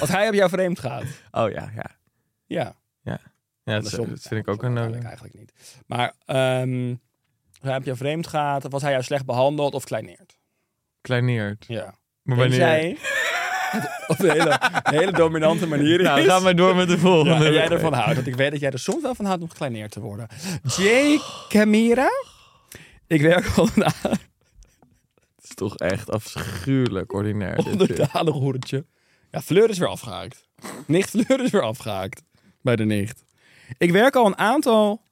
Als 0.00 0.08
hij 0.08 0.28
op 0.28 0.34
jou 0.34 0.50
vreemd 0.50 0.78
gaat. 0.78 1.04
Oh 1.30 1.50
ja, 1.50 1.70
ja. 1.74 1.90
Ja. 2.46 2.74
Ja, 3.02 3.18
dat, 3.64 3.74
Andersom. 3.74 4.08
dat 4.08 4.20
vind 4.22 4.40
ik 4.40 4.48
ook 4.48 4.62
een 4.62 4.72
no 4.72 4.76
eigenlijk, 4.80 5.04
eigenlijk 5.06 5.34
niet. 5.38 5.52
Maar. 5.86 6.14
ehm 6.24 6.94
als 7.60 7.68
hij 7.68 7.76
op 7.78 7.84
jou 7.84 7.96
vreemd 7.96 8.26
gaat. 8.26 8.64
of 8.64 8.70
was 8.72 8.82
hij 8.82 8.90
jou 8.90 9.02
slecht 9.02 9.24
behandeld 9.26 9.74
of 9.74 9.84
kleineerd? 9.84 10.38
Kleineerd. 11.00 11.64
Ja. 11.68 11.94
Maar 12.22 12.36
wanneer... 12.36 12.58
jij 12.58 12.96
op 14.06 14.18
een 14.18 14.30
hele, 14.30 14.60
een 14.82 14.94
hele 14.98 15.12
dominante 15.12 15.66
manier 15.66 16.02
Nou, 16.02 16.20
is. 16.20 16.26
ga 16.26 16.38
maar 16.38 16.56
door 16.56 16.76
met 16.76 16.88
de 16.88 16.98
volgende. 16.98 17.44
en 17.46 17.52
jij 17.52 17.68
ervan 17.68 17.92
houdt. 17.92 18.14
Want 18.14 18.26
ik 18.26 18.34
weet 18.34 18.50
dat 18.50 18.60
jij 18.60 18.70
er 18.70 18.78
soms 18.78 19.02
wel 19.02 19.14
van 19.14 19.24
houdt 19.24 19.42
om 19.42 19.48
gekleineerd 19.48 19.90
te 19.90 20.00
worden. 20.00 20.26
Jay 20.76 21.18
Camira. 21.48 22.08
Ik 23.06 23.20
werk 23.20 23.46
al 23.56 23.68
Het 23.74 24.18
is 25.42 25.54
toch 25.54 25.76
echt 25.76 26.10
afschuwelijk 26.10 27.12
ordinair. 27.12 27.58
onderdanig 27.58 28.34
hoertje. 28.34 28.86
Ja, 29.30 29.40
Fleur 29.40 29.70
is 29.70 29.78
weer 29.78 29.88
afgehaakt. 29.88 30.48
Nicht 30.86 31.10
Fleur 31.10 31.44
is 31.44 31.50
weer 31.50 31.62
afgehaakt. 31.62 32.22
Bij 32.62 32.76
de 32.76 32.84
nicht. 32.84 33.24
Ik 33.78 33.92
werk 33.92 34.16
al 34.16 34.26
een 34.26 34.38
aantal... 34.38 35.02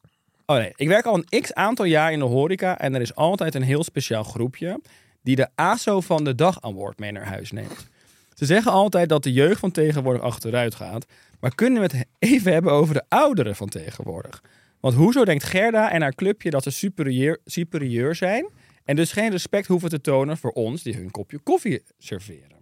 Oh 0.47 0.57
nee, 0.57 0.73
ik 0.77 0.89
werk 0.89 1.05
al 1.05 1.15
een 1.15 1.41
x 1.41 1.55
aantal 1.55 1.85
jaar 1.85 2.13
in 2.13 2.19
de 2.19 2.25
horeca. 2.25 2.79
En 2.79 2.95
er 2.95 3.01
is 3.01 3.15
altijd 3.15 3.55
een 3.55 3.63
heel 3.63 3.85
speciaal 3.85 4.25
groepje... 4.25 4.81
die 5.23 5.37
de 5.37 5.49
ASO 5.55 6.01
van 6.01 6.25
de 6.25 6.35
dag 6.35 6.63
award 6.63 6.99
mee 6.99 7.13
naar 7.13 7.27
huis 7.27 7.51
neemt. 7.51 7.89
Ze 8.35 8.47
zeggen 8.47 8.73
altijd 8.73 9.09
dat 9.09 9.23
de 9.23 9.33
jeugd 9.33 9.61
van 9.61 9.71
tegenwoordig 9.71 10.23
achteruit 10.23 10.75
gaat. 10.75 11.07
Maar 11.41 11.55
kunnen 11.55 11.83
we 11.83 11.97
het 11.97 12.07
even 12.19 12.53
hebben 12.53 12.73
over 12.73 12.95
de 12.95 13.05
ouderen 13.09 13.57
van 13.57 13.69
tegenwoordig? 13.69 14.43
Want 14.81 14.95
hoezo 14.95 15.25
denkt 15.25 15.45
Gerda 15.45 15.91
en 15.91 16.03
haar 16.03 16.15
clubje 16.15 16.51
dat 16.51 16.63
ze 16.63 16.71
superieur, 16.71 17.41
superieur 17.45 18.15
zijn... 18.15 18.51
en 18.85 18.97
dus 18.97 19.13
geen 19.13 19.31
respect 19.31 19.67
hoeven 19.67 19.89
te 19.89 20.01
tonen 20.01 20.37
voor 20.37 20.51
ons 20.51 20.83
die 20.83 20.95
hun 20.95 21.11
kopje 21.11 21.39
koffie 21.39 21.83
serveren? 21.99 22.58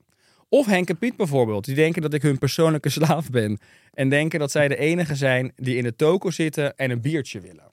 Of 0.48 0.66
Henk 0.66 0.88
en 0.88 0.98
Piet 0.98 1.16
bijvoorbeeld, 1.16 1.64
die 1.64 1.74
denken 1.74 2.02
dat 2.02 2.12
ik 2.12 2.22
hun 2.22 2.38
persoonlijke 2.38 2.88
slaaf 2.88 3.30
ben... 3.30 3.58
en 3.92 4.08
denken 4.08 4.38
dat 4.38 4.50
zij 4.50 4.68
de 4.68 4.76
enige 4.76 5.14
zijn 5.14 5.52
die 5.56 5.76
in 5.76 5.82
de 5.82 5.96
toko 5.96 6.30
zitten 6.30 6.76
en 6.76 6.90
een 6.90 7.00
biertje 7.00 7.40
willen. 7.40 7.72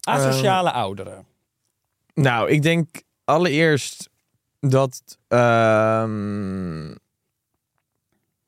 Asociale 0.00 0.72
ouderen. 0.72 1.26
Nou, 2.14 2.50
ik 2.50 2.62
denk 2.62 2.88
allereerst 3.24 4.10
dat. 4.60 5.18
ehm, 5.28 6.90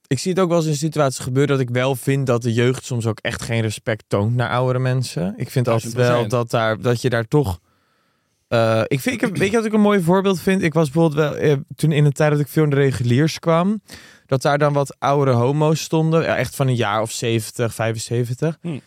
ik 0.07 0.19
zie 0.19 0.31
het 0.31 0.41
ook 0.41 0.49
wel 0.49 0.59
eens 0.59 0.67
in 0.67 0.75
situaties 0.75 1.25
gebeuren 1.25 1.59
dat 1.59 1.69
ik 1.69 1.75
wel 1.75 1.95
vind 1.95 2.27
dat 2.27 2.43
de 2.43 2.53
jeugd 2.53 2.85
soms 2.85 3.07
ook 3.07 3.19
echt 3.21 3.43
geen 3.43 3.61
respect 3.61 4.05
toont 4.09 4.35
naar 4.35 4.51
oudere 4.51 4.79
mensen. 4.79 5.35
Ik 5.37 5.51
vind 5.51 5.69
altijd 5.69 5.93
wel 5.93 6.25
1000%. 6.25 6.27
dat, 6.27 6.51
daar, 6.51 6.81
dat 6.81 7.01
je 7.01 7.11
daar 7.11 7.29
toch. 7.29 7.61
Eh, 8.49 8.83
ik 8.87 9.01
vind, 9.01 9.15
ik 9.15 9.21
heb, 9.21 9.37
weet 9.37 9.51
je 9.51 9.57
wat 9.57 9.65
ik 9.65 9.73
een 9.73 9.81
mooi 9.81 10.01
voorbeeld 10.03 10.41
vind? 10.41 10.63
Ik 10.63 10.75
was 10.75 10.91
bijvoorbeeld 10.91 11.31
wel. 11.31 11.35
eh, 11.41 11.57
toen 11.77 11.93
in 11.93 12.05
de 12.05 12.13
tijd 12.13 12.31
dat 12.31 12.41
ik 12.41 12.49
veel 12.49 12.65
in 12.65 12.71
de 12.71 12.77
reguliers 12.77 13.39
kwam. 13.39 13.81
Dat 14.27 14.43
daar 14.43 14.59
dan 14.59 14.73
wat 14.73 14.97
oudere 14.99 15.37
homo's 15.37 15.81
stonden. 15.81 16.23
ja, 16.23 16.37
Echt 16.37 16.57
van 16.57 16.67
een 16.69 16.75
jaar 16.75 17.01
of 17.01 17.11
70, 17.11 17.75
75. 17.75 18.59
Hm. 18.61 18.79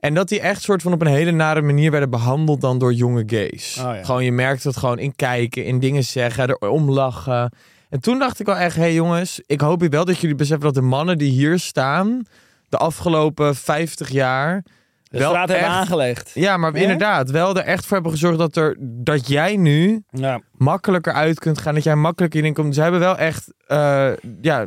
En 0.00 0.14
dat 0.14 0.28
die 0.28 0.40
echt 0.40 0.62
soort 0.62 0.82
van 0.82 0.92
op 0.92 1.00
een 1.00 1.06
hele 1.06 1.30
nare 1.30 1.62
manier 1.62 1.90
werden 1.90 2.10
behandeld 2.10 2.60
dan 2.60 2.78
door 2.78 2.92
jonge 2.92 3.22
gays. 3.26 3.76
Oh 3.78 3.94
ja. 3.94 4.04
Gewoon, 4.04 4.24
je 4.24 4.32
merkt 4.32 4.64
het 4.64 4.76
gewoon 4.76 4.98
in 4.98 5.16
kijken, 5.16 5.64
in 5.64 5.78
dingen 5.80 6.04
zeggen, 6.04 6.48
erom 6.48 6.90
lachen. 6.90 7.52
En 7.88 8.00
toen 8.00 8.18
dacht 8.18 8.40
ik 8.40 8.46
wel 8.46 8.56
echt, 8.56 8.76
hé 8.76 8.82
hey 8.82 8.94
jongens, 8.94 9.40
ik 9.46 9.60
hoop 9.60 9.82
wel 9.82 10.04
dat 10.04 10.18
jullie 10.18 10.36
beseffen 10.36 10.64
dat 10.64 10.74
de 10.74 10.80
mannen 10.88 11.18
die 11.18 11.30
hier 11.30 11.58
staan, 11.58 12.22
de 12.68 12.76
afgelopen 12.76 13.56
50 13.56 14.10
jaar, 14.10 14.62
De 15.10 15.18
wel 15.18 15.28
straat 15.30 15.48
hebben 15.48 15.66
echt- 15.66 15.76
aangelegd. 15.76 16.30
ja, 16.34 16.56
maar 16.56 16.74
Ja? 16.74 16.80
inderdaad, 16.80 17.30
wel 17.30 17.56
er 17.56 17.64
echt 17.64 17.84
voor 17.86 17.92
hebben 17.94 18.12
gezorgd 18.12 18.38
dat, 18.38 18.56
er, 18.56 18.76
dat 18.80 19.28
jij 19.28 19.56
nu 19.56 20.02
Ja. 20.10 20.40
makkelijker 20.56 21.12
uit 21.12 21.38
kunt 21.38 21.58
gaan, 21.58 21.74
dat 21.74 21.82
jij 21.82 21.94
makkelijker 21.96 22.38
hierin 22.40 22.56
komt. 22.56 22.74
Ze 22.74 22.82
hebben 22.82 23.00
wel 23.00 23.16
echt 23.18 23.52
eh, 23.66 24.10
ja, 24.40 24.66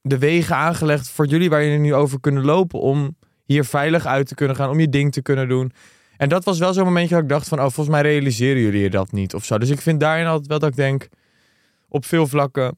de 0.00 0.18
wegen 0.18 0.56
aangelegd 0.56 1.08
voor 1.08 1.26
jullie 1.26 1.50
waar 1.50 1.64
jullie 1.64 1.78
nu 1.78 1.94
over 1.94 2.20
kunnen 2.20 2.44
lopen 2.44 2.80
om 2.80 3.16
hier 3.44 3.64
veilig 3.64 4.06
uit 4.06 4.26
te 4.26 4.34
kunnen 4.34 4.56
gaan, 4.56 4.70
om 4.70 4.80
je 4.80 4.88
ding 4.88 5.12
te 5.12 5.22
kunnen 5.22 5.48
doen. 5.48 5.72
En 6.16 6.28
dat 6.28 6.44
was 6.44 6.58
wel 6.58 6.72
zo'n 6.72 6.84
momentje 6.84 7.14
dat 7.14 7.22
ik 7.22 7.28
dacht 7.28 7.48
van, 7.48 7.58
oh, 7.58 7.64
volgens 7.64 7.88
mij 7.88 8.02
realiseren 8.02 8.62
jullie 8.62 8.82
je 8.82 8.90
dat 8.90 9.12
niet 9.12 9.34
of 9.34 9.44
zo. 9.44 9.58
Dus 9.58 9.70
ik 9.70 9.80
vind 9.80 10.00
daarin 10.00 10.26
altijd 10.26 10.46
wel 10.46 10.58
dat 10.58 10.68
ik 10.70 10.76
denk, 10.76 11.08
op 11.88 12.04
veel 12.04 12.26
vlakken, 12.26 12.76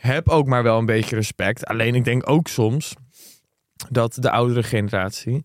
heb 0.00 0.28
ook 0.28 0.46
maar 0.46 0.62
wel 0.62 0.78
een 0.78 0.86
beetje 0.86 1.16
respect. 1.16 1.66
Alleen 1.66 1.94
ik 1.94 2.04
denk 2.04 2.28
ook 2.30 2.48
soms 2.48 2.94
dat 3.90 4.16
de 4.20 4.30
oudere 4.30 4.62
generatie 4.62 5.44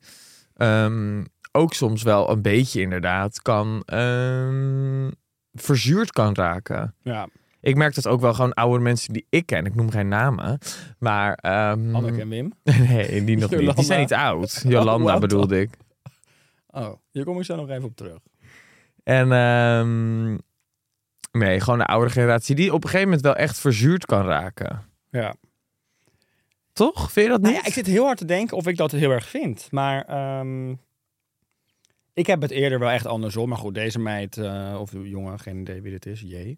ehm, 0.62 1.24
ook 1.52 1.74
soms 1.74 2.04
wel 2.04 2.30
een 2.30 2.42
beetje 2.42 2.82
inderdaad 2.82 3.42
kan 3.42 3.84
ehm, 3.86 5.10
verzuurd 5.54 6.12
kan 6.12 6.36
raken. 6.36 6.96
ja. 7.04 7.28
Ik 7.64 7.76
merk 7.76 7.96
dat 7.96 8.08
ook 8.08 8.22
wel 8.22 8.34
gewoon 8.34 8.54
oude 8.54 8.84
mensen 8.84 9.14
die 9.14 9.26
ik 9.30 9.46
ken. 9.46 9.66
Ik 9.66 9.76
noem 9.76 9.92
geen 9.92 10.08
namen. 10.08 10.58
Maar... 11.00 11.34
ehm, 11.34 11.96
Anneke 11.96 12.22
en 12.22 12.30
Wim. 12.30 12.54
nee, 12.88 13.24
die 13.24 13.38
nog 13.38 13.50
niet. 13.50 13.60
Jolanda. 13.60 13.74
Die 13.74 13.84
zijn 13.84 14.00
niet 14.00 14.14
oud. 14.14 14.64
Jolanda 14.68 15.12
wat 15.12 15.20
bedoelde 15.20 15.60
ik. 15.62 15.70
Oh, 16.68 16.94
hier 17.12 17.24
kom 17.24 17.38
ik 17.40 17.46
zo 17.46 17.56
nog 17.56 17.70
even 17.70 17.84
op 17.84 17.96
terug. 17.96 18.18
En 19.04 19.28
nee, 21.32 21.60
gewoon 21.60 21.80
de 21.80 21.86
oude 21.86 22.10
generatie 22.10 22.56
die 22.56 22.74
op 22.74 22.84
een 22.84 22.90
gegeven 22.90 23.06
moment 23.08 23.26
wel 23.26 23.36
echt 23.36 23.60
verzuurd 23.60 24.06
kan 24.06 24.26
raken. 24.26 24.82
Ja. 25.10 25.36
Toch? 26.74 27.12
Vind 27.12 27.26
je 27.26 27.32
dat 27.32 27.42
niet? 27.42 27.52
Nou 27.52 27.62
ja, 27.64 27.68
ik 27.68 27.74
zit 27.74 27.86
heel 27.86 28.06
hard 28.06 28.18
te 28.18 28.26
denken 28.26 28.58
of 28.58 28.68
ik 28.68 28.78
dat 28.78 28.92
heel 28.92 29.12
erg 29.12 29.28
vind. 29.28 29.68
Maar 29.72 30.06
ehm, 30.06 30.72
ik 32.14 32.28
heb 32.28 32.42
het 32.42 32.52
eerder 32.52 32.80
wel 32.80 32.90
echt 32.90 33.06
andersom. 33.06 33.50
Maar 33.50 33.58
goed, 33.58 33.74
deze 33.74 34.00
meid, 34.00 34.38
eh, 34.38 34.78
of 34.80 34.90
de 34.90 35.10
jongen, 35.10 35.40
geen 35.40 35.60
idee 35.60 35.82
wie 35.82 35.92
dit 35.92 36.06
is, 36.06 36.22
J. 36.22 36.58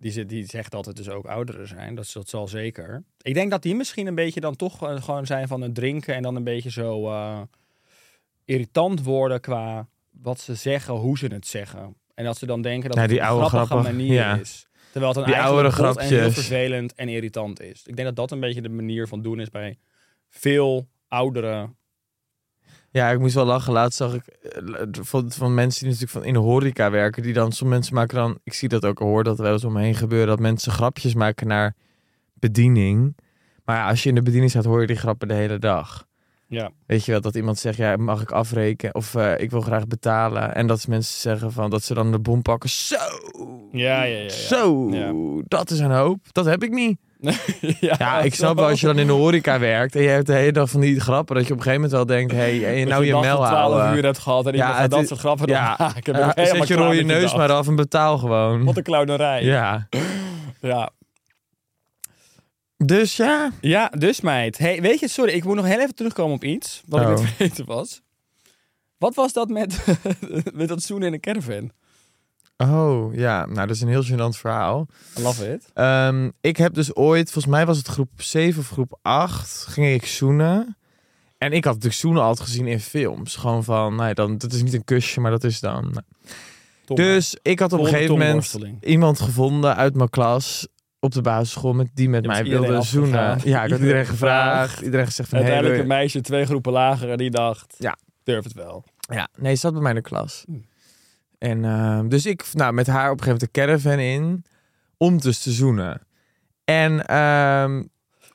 Die, 0.00 0.10
zit- 0.12 0.28
die 0.28 0.46
zegt 0.46 0.70
dat 0.70 0.84
het 0.86 0.96
dus 0.96 1.08
ook 1.08 1.26
ouderen 1.26 1.68
zijn. 1.68 1.94
Dat, 1.94 2.10
dat 2.12 2.28
zal 2.28 2.48
zeker. 2.48 3.04
Ik 3.22 3.34
denk 3.34 3.50
dat 3.50 3.62
die 3.62 3.74
misschien 3.74 4.06
een 4.06 4.14
beetje 4.14 4.40
dan 4.40 4.56
toch 4.56 4.82
eh, 4.88 5.02
gewoon 5.02 5.26
zijn 5.26 5.48
van 5.48 5.60
het 5.60 5.74
drinken. 5.74 6.14
En 6.14 6.22
dan 6.22 6.36
een 6.36 6.44
beetje 6.44 6.70
zo 6.70 7.06
eh, 7.08 7.40
irritant 8.44 9.02
worden 9.02 9.40
qua 9.40 9.88
wat 10.10 10.40
ze 10.40 10.54
zeggen, 10.54 10.94
hoe 10.94 11.18
ze 11.18 11.26
het 11.26 11.46
zeggen. 11.46 11.96
En 12.14 12.24
dat 12.24 12.38
ze 12.38 12.46
dan 12.46 12.62
denken 12.62 12.88
dat 12.88 12.94
Ja, 12.96 13.00
het 13.02 13.10
die 13.10 13.20
een 13.20 13.26
oude 13.26 13.46
grappige 13.46 13.82
manier 13.82 14.12
ja. 14.12 14.36
is. 14.36 14.67
Terwijl 14.92 15.12
het 15.12 15.24
dan 15.24 15.32
Die 15.32 15.42
oude 15.42 16.00
en 16.00 16.06
heel 16.06 16.30
vervelend 16.30 16.94
en 16.94 17.08
irritant 17.08 17.60
is. 17.60 17.82
Ik 17.86 17.96
denk 17.96 18.08
dat 18.08 18.16
dat 18.16 18.30
een 18.30 18.40
beetje 18.40 18.62
de 18.62 18.68
manier 18.68 19.08
van 19.08 19.22
doen 19.22 19.40
is 19.40 19.50
bij 19.50 19.78
veel 20.28 20.88
oudere... 21.08 21.76
Ja, 22.90 23.10
ik 23.10 23.18
moest 23.18 23.34
wel 23.34 23.44
lachen. 23.44 23.72
Laatst 23.72 23.98
zag 23.98 24.14
ik 24.14 24.26
eh, 24.26 24.82
van, 24.90 25.32
van 25.32 25.54
mensen 25.54 25.80
die 25.80 25.88
natuurlijk 25.88 26.18
van 26.18 26.24
in 26.24 26.32
de 26.32 26.38
horeca 26.38 26.90
werken. 26.90 27.22
Die 27.22 27.32
dan, 27.32 27.52
sommige 27.52 27.78
mensen 27.78 27.94
maken 27.94 28.16
dan, 28.16 28.38
ik 28.42 28.52
zie 28.52 28.68
dat 28.68 28.84
ook, 28.84 28.98
hoor 28.98 29.24
dat 29.24 29.38
er 29.38 29.44
wel 29.44 29.52
eens 29.52 29.64
om 29.64 29.72
me 29.72 29.80
heen 29.80 29.94
gebeuren. 29.94 30.28
Dat 30.28 30.40
mensen 30.40 30.72
grapjes 30.72 31.14
maken 31.14 31.46
naar 31.46 31.74
bediening. 32.34 33.16
Maar 33.64 33.76
ja, 33.76 33.88
als 33.88 34.02
je 34.02 34.08
in 34.08 34.14
de 34.14 34.22
bediening 34.22 34.50
staat, 34.50 34.64
hoor 34.64 34.80
je 34.80 34.86
die 34.86 34.96
grappen 34.96 35.28
de 35.28 35.34
hele 35.34 35.58
dag. 35.58 36.07
Ja. 36.48 36.70
Weet 36.86 37.04
je 37.04 37.12
wel, 37.12 37.20
dat 37.20 37.34
iemand 37.34 37.58
zegt, 37.58 37.76
ja, 37.76 37.96
mag 37.96 38.20
ik 38.22 38.30
afrekenen? 38.30 38.94
Of 38.94 39.14
eh, 39.14 39.32
ik 39.38 39.50
wil 39.50 39.60
graag 39.60 39.86
betalen. 39.86 40.54
En 40.54 40.66
dat 40.66 40.86
mensen 40.86 41.20
zeggen 41.20 41.52
van, 41.52 41.70
dat 41.70 41.82
ze 41.82 41.94
dan 41.94 42.10
de 42.12 42.18
bom 42.18 42.42
pakken. 42.42 42.70
Zo, 42.70 42.96
Ja, 43.72 44.02
ja, 44.02 44.16
ja. 44.16 44.22
ja. 44.22 44.28
Zo, 44.28 44.88
Ja. 44.90 45.12
dat 45.48 45.70
is 45.70 45.78
een 45.78 45.90
hoop. 45.90 46.18
Dat 46.32 46.44
heb 46.44 46.62
ik 46.62 46.70
niet. 46.70 46.98
ja, 47.80 47.94
Ja, 47.98 48.20
ik 48.20 48.34
snap 48.34 48.56
wel 48.56 48.66
als 48.68 48.80
je 48.80 48.86
dan 48.86 48.98
in 48.98 49.06
de 49.06 49.12
horeca 49.12 49.58
werkt 49.58 49.96
en 49.96 50.02
je 50.02 50.08
hebt 50.08 50.26
de 50.26 50.32
hele 50.32 50.52
dag 50.52 50.70
van 50.70 50.80
die 50.80 51.00
grappen 51.00 51.36
dat 51.36 51.46
je 51.46 51.52
op 51.52 51.58
een 51.58 51.64
gegeven 51.64 51.88
moment 51.90 52.08
wel 52.08 52.16
denkt, 52.16 52.32
hé, 52.32 52.60
hey, 52.60 52.84
nou 52.84 53.04
je 53.04 53.12
dag 53.12 53.20
mel 53.20 53.36
tot 53.36 53.46
12 53.46 53.72
houden. 53.72 53.96
uur 53.96 54.04
hebt 54.04 54.18
gehad 54.18 54.46
en 54.46 54.54
iemand 54.54 54.74
gaat 54.74 54.90
dat 54.90 55.06
soort 55.08 55.20
grappen 55.20 55.48
ja, 55.48 55.54
ja, 55.54 55.74
maken. 55.78 56.16
Ja, 56.16 56.32
zet 56.46 56.68
je 56.68 56.74
rode 56.74 57.02
neus 57.02 57.34
maar 57.34 57.52
af 57.52 57.66
en 57.66 57.76
betaal 57.76 58.18
gewoon. 58.18 58.64
Wat 58.64 58.76
een 58.76 58.82
clownerij. 58.82 59.44
Ja. 59.44 59.88
Ja. 60.60 60.90
Ja. 62.78 62.84
Dus 62.86 63.16
ja. 63.60 63.88
dus 63.88 64.20
meid. 64.20 64.58
Hey, 64.58 64.80
weet 64.80 65.00
je, 65.00 65.08
sorry, 65.08 65.32
ik 65.32 65.44
moet 65.44 65.56
nog 65.56 65.64
heel 65.66 65.80
even 65.80 65.94
terugkomen 65.94 66.34
op 66.34 66.44
iets 66.44 66.82
wat 66.86 67.00
ik 67.00 67.06
Oh. 67.06 67.12
net 67.12 67.20
vergeten 67.28 67.66
was. 67.66 68.00
Wat 68.98 69.14
was 69.14 69.32
dat 69.32 69.48
met, 69.48 69.84
met 70.54 70.68
dat 70.68 70.82
zoenen 70.82 71.06
in 71.08 71.14
een 71.14 71.20
caravan? 71.20 71.70
Oh, 72.56 73.14
ja. 73.14 73.46
Nou, 73.46 73.66
dat 73.66 73.76
is 73.76 73.80
een 73.80 73.88
heel 73.88 74.04
gênant 74.04 74.36
verhaal. 74.38 74.86
I 75.18 75.22
love 75.22 75.52
it. 75.52 75.70
Ehm, 75.74 76.30
ik 76.40 76.56
heb 76.56 76.74
dus 76.74 76.94
ooit, 76.94 77.30
volgens 77.30 77.54
mij 77.54 77.66
was 77.66 77.76
het 77.76 77.88
groep 77.88 78.10
7 78.16 78.60
of 78.60 78.68
groep 78.70 78.98
8, 79.02 79.66
ging 79.68 79.94
ik 79.94 80.06
zoenen. 80.06 80.76
En 81.38 81.52
ik 81.52 81.64
had 81.64 81.74
natuurlijk 81.74 82.00
zoenen 82.00 82.22
altijd 82.22 82.48
gezien 82.48 82.66
in 82.66 82.80
films. 82.80 83.36
Gewoon 83.36 83.64
van, 83.64 83.94
nou 83.94 84.08
ja, 84.08 84.14
dan, 84.14 84.38
dat 84.38 84.52
is 84.52 84.62
niet 84.62 84.74
een 84.74 84.84
kusje, 84.84 85.20
maar 85.20 85.30
dat 85.30 85.44
is 85.44 85.60
dan... 85.60 85.82
nou. 85.82 86.04
Tom, 86.84 86.96
Dus 86.96 87.36
ik 87.42 87.58
had 87.58 87.72
op 87.72 87.78
een 87.78 87.86
gegeven 87.86 88.18
moment 88.18 88.58
iemand 88.80 89.20
gevonden 89.20 89.76
uit 89.76 89.94
mijn 89.94 90.10
klas 90.10 90.68
op 91.00 91.12
de 91.12 91.20
basisschool 91.20 91.72
met 91.72 91.88
die 91.94 92.08
met 92.08 92.26
mij 92.26 92.44
wilde 92.44 92.82
zoenen. 92.82 93.12
Ja, 93.20 93.30
ik 93.34 93.44
had 93.50 93.62
iedereen 93.62 93.80
Iedereen 93.80 94.06
gevraagd. 94.06 94.80
Iedereen 94.80 95.06
gezegd 95.06 95.28
van, 95.28 95.38
Uiteindelijk 95.38 95.76
een 95.76 95.82
je- 95.82 95.88
meisje 95.88 96.20
twee 96.20 96.44
groepen 96.46 96.72
lager 96.72 97.10
en 97.10 97.16
die 97.16 97.30
dacht, 97.30 97.74
Ja. 97.78 97.96
durf 98.22 98.44
het 98.44 98.52
wel. 98.52 98.84
Ja, 99.00 99.28
nee, 99.36 99.54
ze 99.54 99.60
zat 99.60 99.72
bij 99.72 99.80
mij 99.82 99.90
in 99.90 99.96
de 99.96 100.02
klas. 100.02 100.42
Hmm. 100.46 100.64
En 101.38 101.64
ehm, 101.64 102.08
dus 102.08 102.26
ik, 102.26 102.44
nou, 102.52 102.72
met 102.72 102.86
haar 102.86 103.10
op 103.10 103.18
een 103.18 103.24
gegeven 103.24 103.48
moment 103.54 103.54
de 103.54 103.60
caravan 103.60 103.98
in 104.04 104.44
om 104.96 105.20
dus 105.20 105.38
te 105.42 105.50
zoenen. 105.50 106.00
En 106.64 107.06
ehm, 107.06 107.82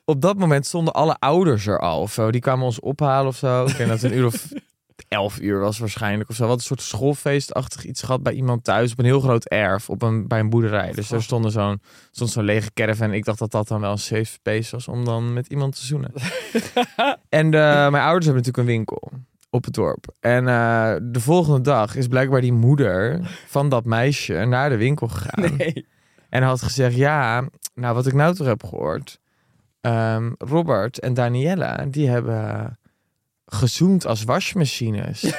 op 0.04 0.20
dat 0.20 0.38
moment 0.38 0.66
stonden 0.66 0.94
alle 0.94 1.16
ouders 1.18 1.66
er 1.66 1.78
al 1.80 2.00
of 2.00 2.12
zo. 2.12 2.30
Die 2.30 2.40
kwamen 2.40 2.64
ons 2.64 2.80
ophalen 2.80 3.26
of 3.28 3.36
zo. 3.36 3.64
Ik 3.66 3.76
denk 3.76 3.88
dat 3.88 4.00
het 4.00 4.10
een 4.12 4.18
uur 4.18 4.26
of 4.26 4.48
elf 5.08 5.40
uur 5.40 5.60
was 5.60 5.78
waarschijnlijk 5.78 6.30
of 6.30 6.36
zo. 6.36 6.46
Wat 6.46 6.56
een 6.56 6.62
soort 6.62 6.82
schoolfeestachtig 6.82 7.84
iets 7.84 8.02
gehad 8.02 8.22
bij 8.22 8.32
iemand 8.32 8.64
thuis 8.64 8.92
op 8.92 8.98
een 8.98 9.04
heel 9.04 9.20
groot 9.20 9.44
erf 9.44 9.90
op 9.90 10.02
een, 10.02 10.28
bij 10.28 10.38
een 10.38 10.50
boerderij. 10.50 10.92
Dus 10.92 11.10
er 11.10 11.22
stonden 11.22 11.50
zo'n, 11.50 11.80
stond 12.10 12.30
zo'n 12.30 12.44
lege 12.44 12.72
caravan. 12.74 13.12
Ik 13.12 13.24
dacht 13.24 13.38
dat 13.38 13.50
dat 13.50 13.68
dan 13.68 13.80
wel 13.80 13.90
een 13.90 13.98
safe 13.98 14.24
space 14.24 14.70
was 14.70 14.88
om 14.88 15.04
dan 15.04 15.32
met 15.32 15.46
iemand 15.46 15.76
te 15.76 15.86
zoenen. 15.86 16.12
en 17.28 17.44
eh, 17.44 17.90
mijn 17.90 18.04
ouders 18.04 18.24
hebben 18.24 18.42
natuurlijk 18.44 18.56
een 18.56 18.64
winkel 18.64 19.12
op 19.50 19.64
het 19.64 19.74
dorp. 19.74 20.14
En 20.20 20.48
eh, 20.48 20.94
de 21.02 21.20
volgende 21.20 21.60
dag 21.60 21.96
is 21.96 22.08
blijkbaar 22.08 22.40
die 22.40 22.52
moeder 22.52 23.20
van 23.46 23.68
dat 23.68 23.84
meisje 23.84 24.44
naar 24.44 24.68
de 24.68 24.76
winkel 24.76 25.08
gegaan. 25.08 25.56
Nee. 25.56 25.86
En 26.28 26.42
had 26.42 26.62
gezegd, 26.62 26.96
ja, 26.96 27.48
nou 27.74 27.94
wat 27.94 28.06
ik 28.06 28.12
nou 28.12 28.34
toch 28.34 28.46
heb 28.46 28.64
gehoord. 28.64 29.20
ehm, 29.80 30.32
Robert 30.38 30.98
en 30.98 31.14
Daniela, 31.14 31.86
die 31.88 32.08
hebben 32.08 32.78
gezoend 33.46 34.06
als 34.06 34.24
wasmachines. 34.24 35.22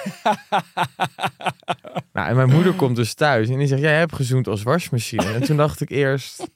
nou, 2.13 2.27
en 2.29 2.35
mijn 2.35 2.49
moeder 2.49 2.73
komt 2.73 2.95
dus 2.95 3.13
thuis 3.13 3.49
en 3.49 3.57
die 3.57 3.67
zegt, 3.67 3.81
jij 3.81 3.97
hebt 3.97 4.15
gezoend 4.15 4.47
als 4.47 4.63
wasmachine. 4.63 5.33
En 5.33 5.43
toen 5.43 5.57
dacht 5.57 5.81
ik 5.81 5.89
eerst, 5.89 6.47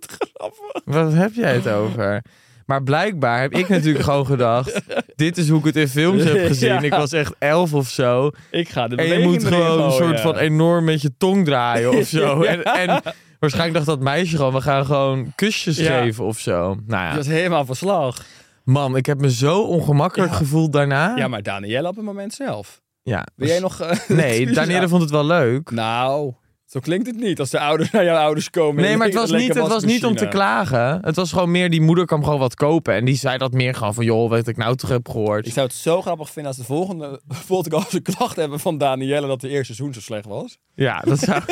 wat 0.84 1.12
heb 1.12 1.34
jij 1.34 1.54
het 1.54 1.68
over? 1.68 2.22
Maar 2.66 2.82
blijkbaar 2.82 3.40
heb 3.40 3.52
ik 3.52 3.68
natuurlijk 3.68 4.04
gewoon 4.04 4.26
gedacht, 4.26 4.80
dit 5.16 5.38
is 5.38 5.48
hoe 5.48 5.58
ik 5.58 5.64
het 5.64 5.76
in 5.76 5.88
films 5.88 6.24
heb 6.24 6.46
gezien. 6.46 6.68
Ja. 6.72 6.80
Ik 6.80 6.92
was 6.92 7.12
echt 7.12 7.34
elf 7.38 7.74
of 7.74 7.88
zo. 7.88 8.30
Ik 8.50 8.68
ga 8.68 8.88
de 8.88 8.96
En 8.96 9.06
je 9.06 9.18
moet 9.18 9.44
gewoon 9.44 9.82
een 9.82 9.92
soort 9.92 10.20
van 10.20 10.36
enorm 10.36 10.84
met 10.84 11.02
je 11.02 11.10
tong 11.18 11.44
draaien 11.44 11.92
of 11.92 12.06
zo. 12.06 12.44
Ja. 12.44 12.50
En, 12.50 12.62
en 12.62 13.02
waarschijnlijk 13.38 13.74
dacht 13.74 13.86
dat 13.86 14.00
meisje 14.00 14.36
gewoon, 14.36 14.52
we 14.52 14.60
gaan 14.60 14.86
gewoon 14.86 15.32
kusjes 15.34 15.76
Ja. 15.76 16.00
geven 16.00 16.24
of 16.24 16.38
zo. 16.38 16.76
Nou 16.86 17.04
ja, 17.04 17.16
was 17.16 17.26
helemaal 17.26 17.64
van 17.64 17.76
slag. 17.76 18.24
Man, 18.68 18.96
ik 18.96 19.06
heb 19.06 19.20
me 19.20 19.30
zo 19.30 19.60
ongemakkelijk 19.62 20.30
Ja. 20.30 20.36
gevoeld 20.36 20.72
daarna. 20.72 21.16
Ja, 21.16 21.28
maar 21.28 21.42
Danielle 21.42 21.88
op 21.88 21.96
het 21.96 22.04
moment 22.04 22.34
zelf. 22.34 22.80
Ja, 23.02 23.26
Wil 23.34 23.46
dus- 23.46 23.48
jij 23.48 23.58
nog... 23.60 23.80
eh, 23.80 24.08
Nee, 24.24 24.52
Danielle 24.52 24.88
vond 24.88 25.02
het 25.02 25.10
wel 25.10 25.24
leuk. 25.26 25.70
Nou, 25.70 26.32
zo 26.68 26.80
klinkt 26.80 27.06
het 27.06 27.16
niet. 27.16 27.40
Als 27.40 27.50
de 27.50 27.60
ouders 27.60 27.90
naar 27.92 28.04
jouw 28.04 28.16
ouders 28.16 28.50
komen... 28.50 28.82
Nee, 28.82 28.96
maar 28.96 29.06
het 29.06 29.16
was, 29.24 29.30
niet, 29.30 29.54
het 29.54 29.68
was 29.68 29.84
niet 29.84 30.04
om 30.04 30.14
te 30.16 30.28
klagen. 30.28 30.98
Het 31.02 31.16
was 31.16 31.32
gewoon 31.32 31.50
meer, 31.50 31.70
die 31.70 31.80
moeder 31.80 32.06
kwam 32.06 32.24
gewoon 32.24 32.38
wat 32.38 32.54
kopen. 32.54 32.94
En 32.94 33.04
die 33.04 33.16
zei 33.16 33.38
dat 33.38 33.52
meer 33.52 33.74
gewoon 33.74 33.94
van, 33.94 34.04
joh, 34.04 34.30
wat 34.30 34.46
ik 34.46 34.56
nou 34.56 34.76
toch 34.76 34.90
heb 34.90 35.08
gehoord. 35.08 35.46
Ik 35.46 35.52
zou 35.52 35.66
het 35.66 35.76
zo 35.76 36.02
grappig 36.02 36.30
vinden 36.30 36.52
als 36.52 36.60
de 36.60 36.66
volgende 36.66 37.20
podcast 37.46 37.92
een 37.94 38.02
klacht 38.02 38.36
hebben 38.36 38.60
van 38.60 38.78
Danielle 38.78 39.26
dat 39.26 39.40
de 39.40 39.48
eerste 39.48 39.74
seizoen 39.74 39.94
zo 39.94 40.00
slecht 40.00 40.26
was. 40.26 40.58
Ja, 40.74 41.00
dat 41.00 41.18
zou 41.18 41.42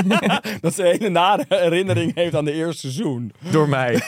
Dat 0.60 0.74
ze 0.74 0.82
een 0.82 0.90
hele 0.90 1.08
nare 1.08 1.44
herinnering 1.48 2.14
heeft 2.14 2.34
aan 2.34 2.44
de 2.44 2.52
eerste 2.52 2.80
seizoen. 2.80 3.32
door 3.50 3.68
mij. 3.68 4.00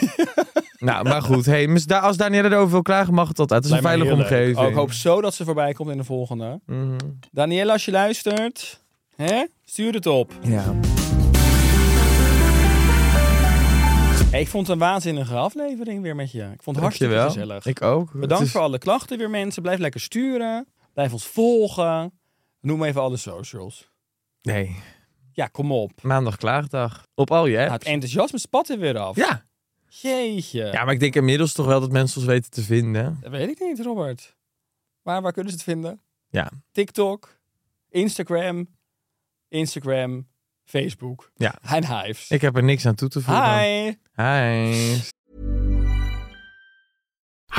nou, 0.77 1.03
maar 1.03 1.21
goed. 1.21 1.45
Hey, 1.45 1.69
als 1.87 2.17
Danielle 2.17 2.49
erover 2.49 2.71
wil 2.71 2.81
klagen, 2.81 3.13
mag 3.13 3.27
het 3.27 3.39
altijd. 3.39 3.63
Het 3.63 3.71
is 3.71 3.77
een 3.77 3.83
Lijkt 3.83 3.99
veilige 3.99 4.23
omgeving. 4.23 4.57
Oh, 4.57 4.69
ik 4.69 4.75
hoop 4.75 4.91
zo 4.91 5.21
dat 5.21 5.33
ze 5.33 5.43
voorbij 5.43 5.73
komt 5.73 5.89
in 5.91 5.97
de 5.97 6.03
volgende. 6.03 6.59
Mhm. 6.65 6.97
Danielle, 7.31 7.71
als 7.71 7.85
je 7.85 7.91
luistert, 7.91 8.80
hè? 9.21 9.45
stuur 9.65 9.93
het 9.93 10.05
op. 10.05 10.33
Ja. 10.41 10.73
Hey, 14.31 14.41
ik 14.41 14.47
vond 14.47 14.67
het 14.67 14.75
een 14.75 14.81
waanzinnige 14.81 15.35
aflevering 15.35 16.01
weer 16.01 16.15
met 16.15 16.31
je. 16.31 16.41
Ik 16.53 16.61
vond 16.63 16.75
het 16.75 16.85
hartstikke 16.85 17.13
Dankjewel. 17.15 17.45
gezellig. 17.47 17.65
Ik 17.65 17.81
ook. 17.81 18.11
Bedankt 18.13 18.45
is- 18.45 18.51
voor 18.51 18.61
alle 18.61 18.77
klachten 18.77 19.17
weer 19.17 19.29
mensen. 19.29 19.61
Blijf 19.61 19.79
lekker 19.79 19.99
sturen. 20.01 20.67
Blijf 20.93 21.13
ons 21.13 21.25
volgen. 21.27 22.19
Noem 22.61 22.83
even 22.83 23.01
alle 23.01 23.17
socials. 23.17 23.89
Nee, 24.41 24.75
Ja, 25.33 25.47
kom 25.47 25.71
op. 25.71 25.91
maandag 26.03 26.37
klaagdag. 26.37 27.05
Op 27.15 27.31
al 27.31 27.45
je 27.45 27.57
Nou, 27.57 27.71
het 27.71 27.83
enthousiasme 27.83 28.39
spat 28.39 28.69
er 28.69 28.79
weer 28.79 28.97
af. 28.97 29.15
Ja. 29.15 29.43
Jeetje. 29.89 30.63
ja, 30.65 30.83
maar 30.83 30.93
ik 30.93 30.99
denk 30.99 31.15
inmiddels 31.15 31.53
toch 31.53 31.65
wel 31.65 31.79
dat 31.79 31.91
mensen 31.91 32.17
ons 32.17 32.29
weten 32.29 32.51
te 32.51 32.61
vinden. 32.61 33.17
Dat 33.21 33.31
weet 33.31 33.49
ik 33.49 33.59
niet, 33.59 33.79
Robert. 33.81 34.35
Waar, 35.01 35.21
waar 35.21 35.31
kunnen 35.31 35.51
ze 35.51 35.57
het 35.57 35.67
vinden? 35.67 36.01
Ja. 36.29 36.51
TikTok, 36.71 37.37
Instagram, 37.89 38.67
Instagram, 39.51 40.27
Facebook. 40.65 41.31
Ja. 41.35 41.55
En 41.61 41.85
Hives. 41.85 42.29
Ik 42.29 42.41
heb 42.41 42.55
er 42.55 42.63
niks 42.63 42.85
aan 42.85 42.95
toe 42.95 43.09
te 43.09 43.21
voegen. 43.21 43.59
Hi. 43.59 43.93
Hi. 44.15 44.99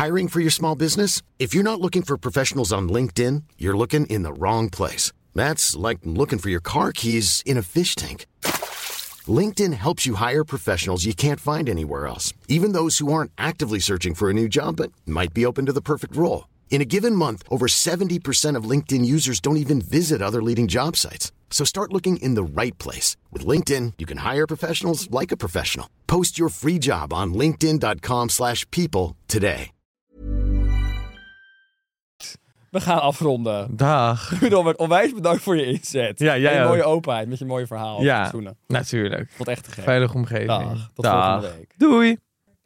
Hiring 0.02 0.30
for 0.30 0.40
your 0.40 0.50
small 0.50 0.76
business? 0.76 1.22
If 1.36 1.52
you're 1.52 1.70
not 1.70 1.80
looking 1.80 2.04
for 2.04 2.18
professionals 2.18 2.72
on 2.72 2.88
LinkedIn, 2.88 3.44
you're 3.56 3.76
looking 3.76 4.06
in 4.06 4.22
the 4.22 4.32
wrong 4.32 4.70
place. 4.70 5.12
That's 5.34 5.76
like 5.76 5.98
looking 6.02 6.40
for 6.40 6.50
your 6.50 6.62
car 6.62 6.92
keys 6.92 7.42
in 7.44 7.56
a 7.56 7.62
fish 7.62 7.94
tank. 7.94 8.26
LinkedIn 9.28 9.72
helps 9.74 10.04
you 10.04 10.14
hire 10.16 10.44
professionals 10.44 11.04
you 11.04 11.14
can't 11.14 11.40
find 11.40 11.68
anywhere 11.68 12.06
else, 12.06 12.34
even 12.48 12.72
those 12.72 12.98
who 12.98 13.12
aren't 13.12 13.30
actively 13.36 13.80
searching 13.80 14.14
for 14.14 14.28
a 14.30 14.32
new 14.32 14.48
job 14.48 14.76
but 14.76 14.90
might 15.06 15.32
be 15.32 15.46
open 15.46 15.66
to 15.66 15.72
the 15.72 15.82
perfect 15.82 16.16
role. 16.16 16.44
In 16.72 16.80
a 16.80 16.86
given 16.86 17.14
month, 17.14 17.42
over 17.48 17.66
70% 17.68 18.56
of 18.56 18.64
LinkedIn 18.70 19.04
users 19.04 19.40
don't 19.40 19.58
even 19.58 19.82
visit 19.82 20.22
other 20.22 20.42
leading 20.42 20.68
job 20.68 20.96
sites. 20.96 21.30
So 21.50 21.64
start 21.64 21.92
looking 21.92 22.16
in 22.16 22.34
the 22.34 22.42
right 22.42 22.76
place. 22.78 23.16
With 23.30 23.46
LinkedIn, 23.46 23.92
you 23.98 24.06
can 24.06 24.16
hire 24.16 24.46
professionals 24.46 25.06
like 25.10 25.34
a 25.34 25.36
professional. 25.36 25.86
Post 26.06 26.38
your 26.38 26.48
free 26.48 26.78
job 26.78 27.12
on 27.12 27.34
linkedin.com/people 27.34 28.28
slash 28.28 28.64
people 28.70 29.16
today. 29.26 29.70
We 32.70 32.80
gaan 32.80 33.00
afronden. 33.00 33.76
Dag. 33.76 34.32
Robert, 34.48 34.76
onwijs 34.76 35.14
bedankt 35.14 35.42
voor 35.42 35.56
je 35.56 35.64
inzet. 35.64 36.18
Ja, 36.18 36.38
jij 36.38 36.52
En 36.52 36.62
je 36.62 36.68
mooie 36.68 36.84
openheid 36.84 37.28
met 37.28 37.38
je 37.38 37.44
mooie 37.44 37.66
verhaal. 37.66 38.02
Ja. 38.02 38.32
Natuurlijk. 38.66 39.22
Ik 39.22 39.30
vond 39.30 39.48
het 39.48 39.56
echt 39.56 39.64
te 39.64 39.70
gek. 39.70 39.84
Veilige 39.84 40.14
omgeving. 40.14 40.46
Dag. 40.46 40.90
Tot 40.94 41.04
Dag. 41.04 41.32
volgende 41.32 41.56
week. 41.58 41.74
Doei. 41.76 42.16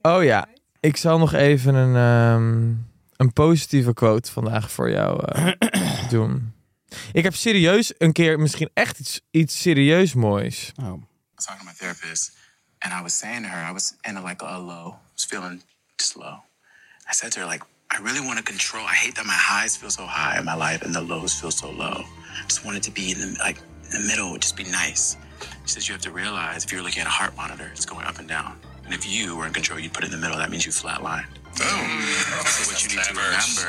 Oh 0.02 0.24
ja, 0.24 0.46
ik 0.80 0.96
zal 0.96 1.18
nog 1.18 1.32
even 1.32 1.74
een, 1.74 1.96
ehm, 1.96 2.74
een 3.16 3.32
positieve 3.32 3.94
quote 3.94 4.32
vandaag 4.32 4.70
voor 4.70 4.90
jou 4.90 5.24
eh, 5.24 6.08
doen. 6.08 6.54
Ik 7.12 7.22
heb 7.22 7.34
serieus 7.34 7.92
een 7.98 8.12
keer 8.12 8.38
misschien 8.38 8.70
echt 8.74 8.98
iets, 8.98 9.20
iets 9.30 9.60
serieus 9.60 10.14
moois. 10.14 10.72
Oh. 10.82 11.02
was 11.36 11.44
talking 11.44 11.60
to 11.60 11.66
my 11.66 11.74
therapist, 11.74 12.36
and 12.80 12.92
I 12.92 13.02
was 13.02 13.18
saying 13.18 13.42
to 13.44 13.48
her, 13.48 13.70
I 13.70 13.72
was 13.72 13.94
in 14.08 14.16
a, 14.16 14.22
like 14.22 14.42
a 14.42 14.58
low, 14.58 14.94
I 14.94 15.12
was 15.14 15.24
feeling 15.24 15.62
just 15.96 16.16
low. 16.16 16.42
I 17.08 17.12
said 17.12 17.32
to 17.32 17.40
her, 17.40 17.46
like, 17.46 17.64
I 17.90 17.98
really 18.02 18.20
want 18.20 18.38
to 18.38 18.42
control. 18.44 18.84
I 18.84 18.94
hate 18.94 19.14
that 19.14 19.26
my 19.26 19.36
highs 19.36 19.76
feel 19.76 19.90
so 19.90 20.04
high 20.04 20.38
in 20.38 20.44
my 20.44 20.54
life 20.54 20.82
and 20.82 20.94
the 20.94 21.00
lows 21.00 21.38
feel 21.38 21.52
so 21.52 21.70
low. 21.70 22.02
I 22.02 22.42
just 22.48 22.64
want 22.64 22.76
it 22.76 22.82
to 22.84 22.90
be 22.90 23.12
in 23.12 23.18
the 23.20 23.36
like 23.38 23.58
in 23.84 24.02
the 24.02 24.08
middle, 24.08 24.36
just 24.38 24.56
be 24.56 24.64
nice. 24.64 25.16
She 25.64 25.68
says 25.68 25.88
you 25.88 25.92
have 25.92 26.02
to 26.02 26.10
realize 26.10 26.64
if 26.64 26.72
you're 26.72 26.82
looking 26.82 27.02
at 27.02 27.06
a 27.06 27.10
heart 27.10 27.36
monitor, 27.36 27.70
it's 27.72 27.86
going 27.86 28.04
up 28.04 28.18
and 28.18 28.26
down. 28.28 28.58
And 28.84 28.92
if 28.92 29.06
you 29.08 29.36
were 29.36 29.46
in 29.46 29.52
control, 29.52 29.78
you'd 29.78 29.92
put 29.92 30.02
it 30.02 30.06
in 30.06 30.12
the 30.12 30.18
middle. 30.18 30.36
That 30.36 30.50
means 30.50 30.66
you 30.66 30.72
flatlined. 30.72 31.26
So 31.56 31.64
what 32.70 32.82
you 32.82 32.88
need 32.96 33.04
to 33.04 33.14
remember, 33.14 33.68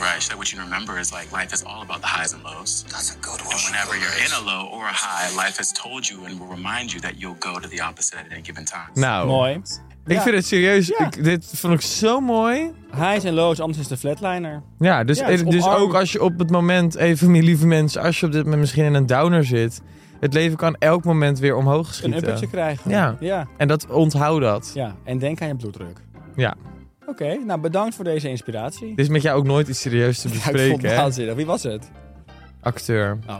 right? 0.00 0.22
So 0.22 0.36
what 0.36 0.52
you 0.52 0.58
remember 0.60 0.98
is 1.00 1.12
like 1.12 1.32
life 1.32 1.52
is 1.52 1.64
all 1.64 1.82
about 1.82 2.00
the 2.02 2.06
highs 2.06 2.32
and 2.34 2.42
lows. 2.44 2.84
That's 2.88 3.10
a 3.16 3.18
good 3.20 3.40
one. 3.42 3.52
And 3.54 3.62
whenever 3.68 3.94
you're 4.02 4.18
in 4.24 4.32
a 4.40 4.42
low 4.50 4.62
or 4.76 4.84
a 4.84 4.92
high, 5.06 5.28
life 5.44 5.56
has 5.56 5.72
told 5.72 6.06
you 6.08 6.24
and 6.26 6.38
will 6.38 6.48
remind 6.56 6.92
you 6.92 7.00
that 7.00 7.12
you'll 7.18 7.38
go 7.38 7.58
to 7.60 7.68
the 7.68 7.80
opposite 7.88 8.16
at 8.18 8.26
any 8.30 8.42
given 8.42 8.64
time. 8.64 8.90
Nou, 8.94 9.26
Mooi. 9.26 9.52
ik 10.06 10.12
Ja. 10.16 10.22
vind 10.22 10.34
het 10.34 10.46
serieus. 10.46 10.86
Ja. 10.86 11.06
Ik, 11.06 11.24
dit 11.24 11.50
vond 11.54 11.72
ik 11.74 11.80
zo 11.80 12.20
mooi. 12.20 12.70
Highs 12.94 13.24
en 13.24 13.34
lows, 13.34 13.60
anders 13.60 13.78
is 13.78 13.88
de 13.88 13.96
flatliner. 13.96 14.62
Ja, 14.78 15.04
dus, 15.04 15.18
Ja, 15.18 15.26
dus 15.26 15.42
dus 15.42 15.66
ook 15.66 15.94
als 15.94 16.12
je 16.12 16.22
op 16.22 16.38
het 16.38 16.50
moment, 16.50 16.94
even 16.94 17.30
mijn 17.30 17.44
lieve 17.44 17.66
mensen, 17.66 18.02
als 18.02 18.20
je 18.20 18.26
op 18.26 18.32
dit 18.32 18.42
moment 18.42 18.60
misschien 18.60 18.84
in 18.84 18.94
een 18.94 19.06
downer 19.06 19.44
zit, 19.44 19.80
Het 20.20 20.32
leven 20.34 20.56
kan 20.56 20.74
elk 20.78 21.04
moment 21.04 21.38
weer 21.38 21.56
omhoog 21.56 21.86
Een 21.88 21.94
schieten. 21.94 22.18
uppetje 22.24 22.46
krijgen. 22.48 22.90
Ja. 22.90 23.16
ja. 23.20 23.46
En 23.56 23.68
dat 23.68 23.86
onthoud 23.86 24.40
dat. 24.40 24.70
Ja, 24.74 24.94
en 25.04 25.18
denk 25.18 25.40
aan 25.42 25.48
je 25.48 25.56
bloeddruk. 25.56 25.98
Ja. 26.36 26.54
Oké, 27.10 27.34
nou 27.46 27.60
bedankt 27.60 27.94
voor 27.94 28.04
deze 28.04 28.28
inspiratie. 28.28 28.88
Dit 28.88 28.98
is 28.98 29.08
met 29.08 29.22
jou 29.22 29.38
ook 29.38 29.44
nooit 29.44 29.68
iets 29.68 29.80
serieus 29.80 30.20
te 30.20 30.28
Ja, 30.28 30.34
ik 30.34 30.40
vond 30.40 30.52
bespreken, 30.52 30.88
het 30.88 30.98
waanzinnig. 30.98 31.34
Wie 31.34 31.46
was 31.46 31.62
het? 31.62 31.90
Acteur. 32.60 33.18
Oh. 33.28 33.38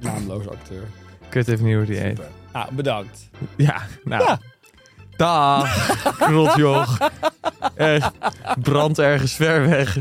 Naamloos 0.00 0.48
acteur. 0.48 0.82
Kut 1.28 1.46
heeft 1.46 1.62
niet 1.62 1.74
hoe 1.74 1.84
die 1.84 1.98
heet. 1.98 2.16
Super. 2.16 2.30
Nou, 2.52 2.74
bedankt. 2.74 3.30
Ja, 3.56 3.82
nou. 4.04 4.24
Ja. 4.24 4.38
Dag, 5.16 5.88
rotjoch. 6.18 7.10
Echt, 7.74 8.12
brand 8.60 8.98
ergens 8.98 9.32
ver 9.32 9.68
weg. 9.68 9.98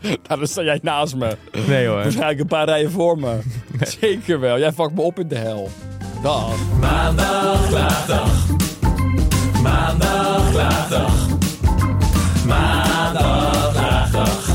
Nou, 0.00 0.18
dan 0.38 0.46
sta 0.46 0.62
jij 0.62 0.78
naast 0.82 1.16
me. 1.16 1.36
Nee 1.66 1.86
hoor. 1.86 1.96
Waarschijnlijk 1.96 2.40
een 2.40 2.46
paar 2.46 2.66
rijen 2.66 2.90
voor 2.90 3.18
me. 3.18 3.38
Zeker 3.80 4.40
wel. 4.40 4.58
Jij 4.58 4.72
vakt 4.72 4.94
me 4.94 5.00
op 5.00 5.18
in 5.18 5.28
de 5.28 5.36
hel. 5.36 5.70
Dag. 6.22 6.54
Maandag, 6.80 7.68
klaagdag. 7.68 8.46
Maandag, 9.62 10.50
klaagdag. 10.50 11.39
Maandag, 12.46 13.72
klaagdag. 13.72 14.46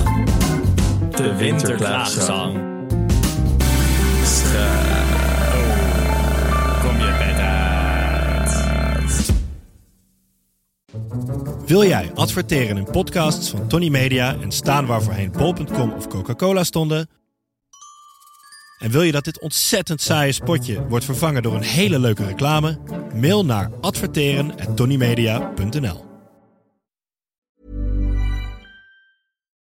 De 1.15 1.35
winterklaagzang. 1.37 2.53
Zo. 4.25 4.57
Kom 6.81 6.97
je 6.97 7.15
bed 7.17 7.39
uit. 7.39 8.55
Wil 11.65 11.83
jij 11.83 12.11
adverteren 12.13 12.77
in 12.77 12.87
podcasts 12.91 13.49
van 13.49 13.67
Tony 13.67 13.89
Media 13.89 14.35
en 14.41 14.51
staan 14.51 14.85
waar 14.85 15.03
voorheen 15.03 15.31
bol.com 15.31 15.91
of 15.91 16.07
Coca-Cola 16.07 16.63
stonden? 16.63 17.09
En 18.79 18.91
wil 18.91 19.01
je 19.01 19.11
dat 19.11 19.23
dit 19.23 19.39
ontzettend 19.39 20.01
saaie 20.01 20.31
spotje 20.31 20.87
wordt 20.87 21.05
vervangen 21.05 21.43
door 21.43 21.55
een 21.55 21.61
hele 21.61 21.99
leuke 21.99 22.25
reclame? 22.25 22.77
Mail 23.13 23.45
naar 23.45 23.71
adverteren@tonymedia.nl. 23.81 26.14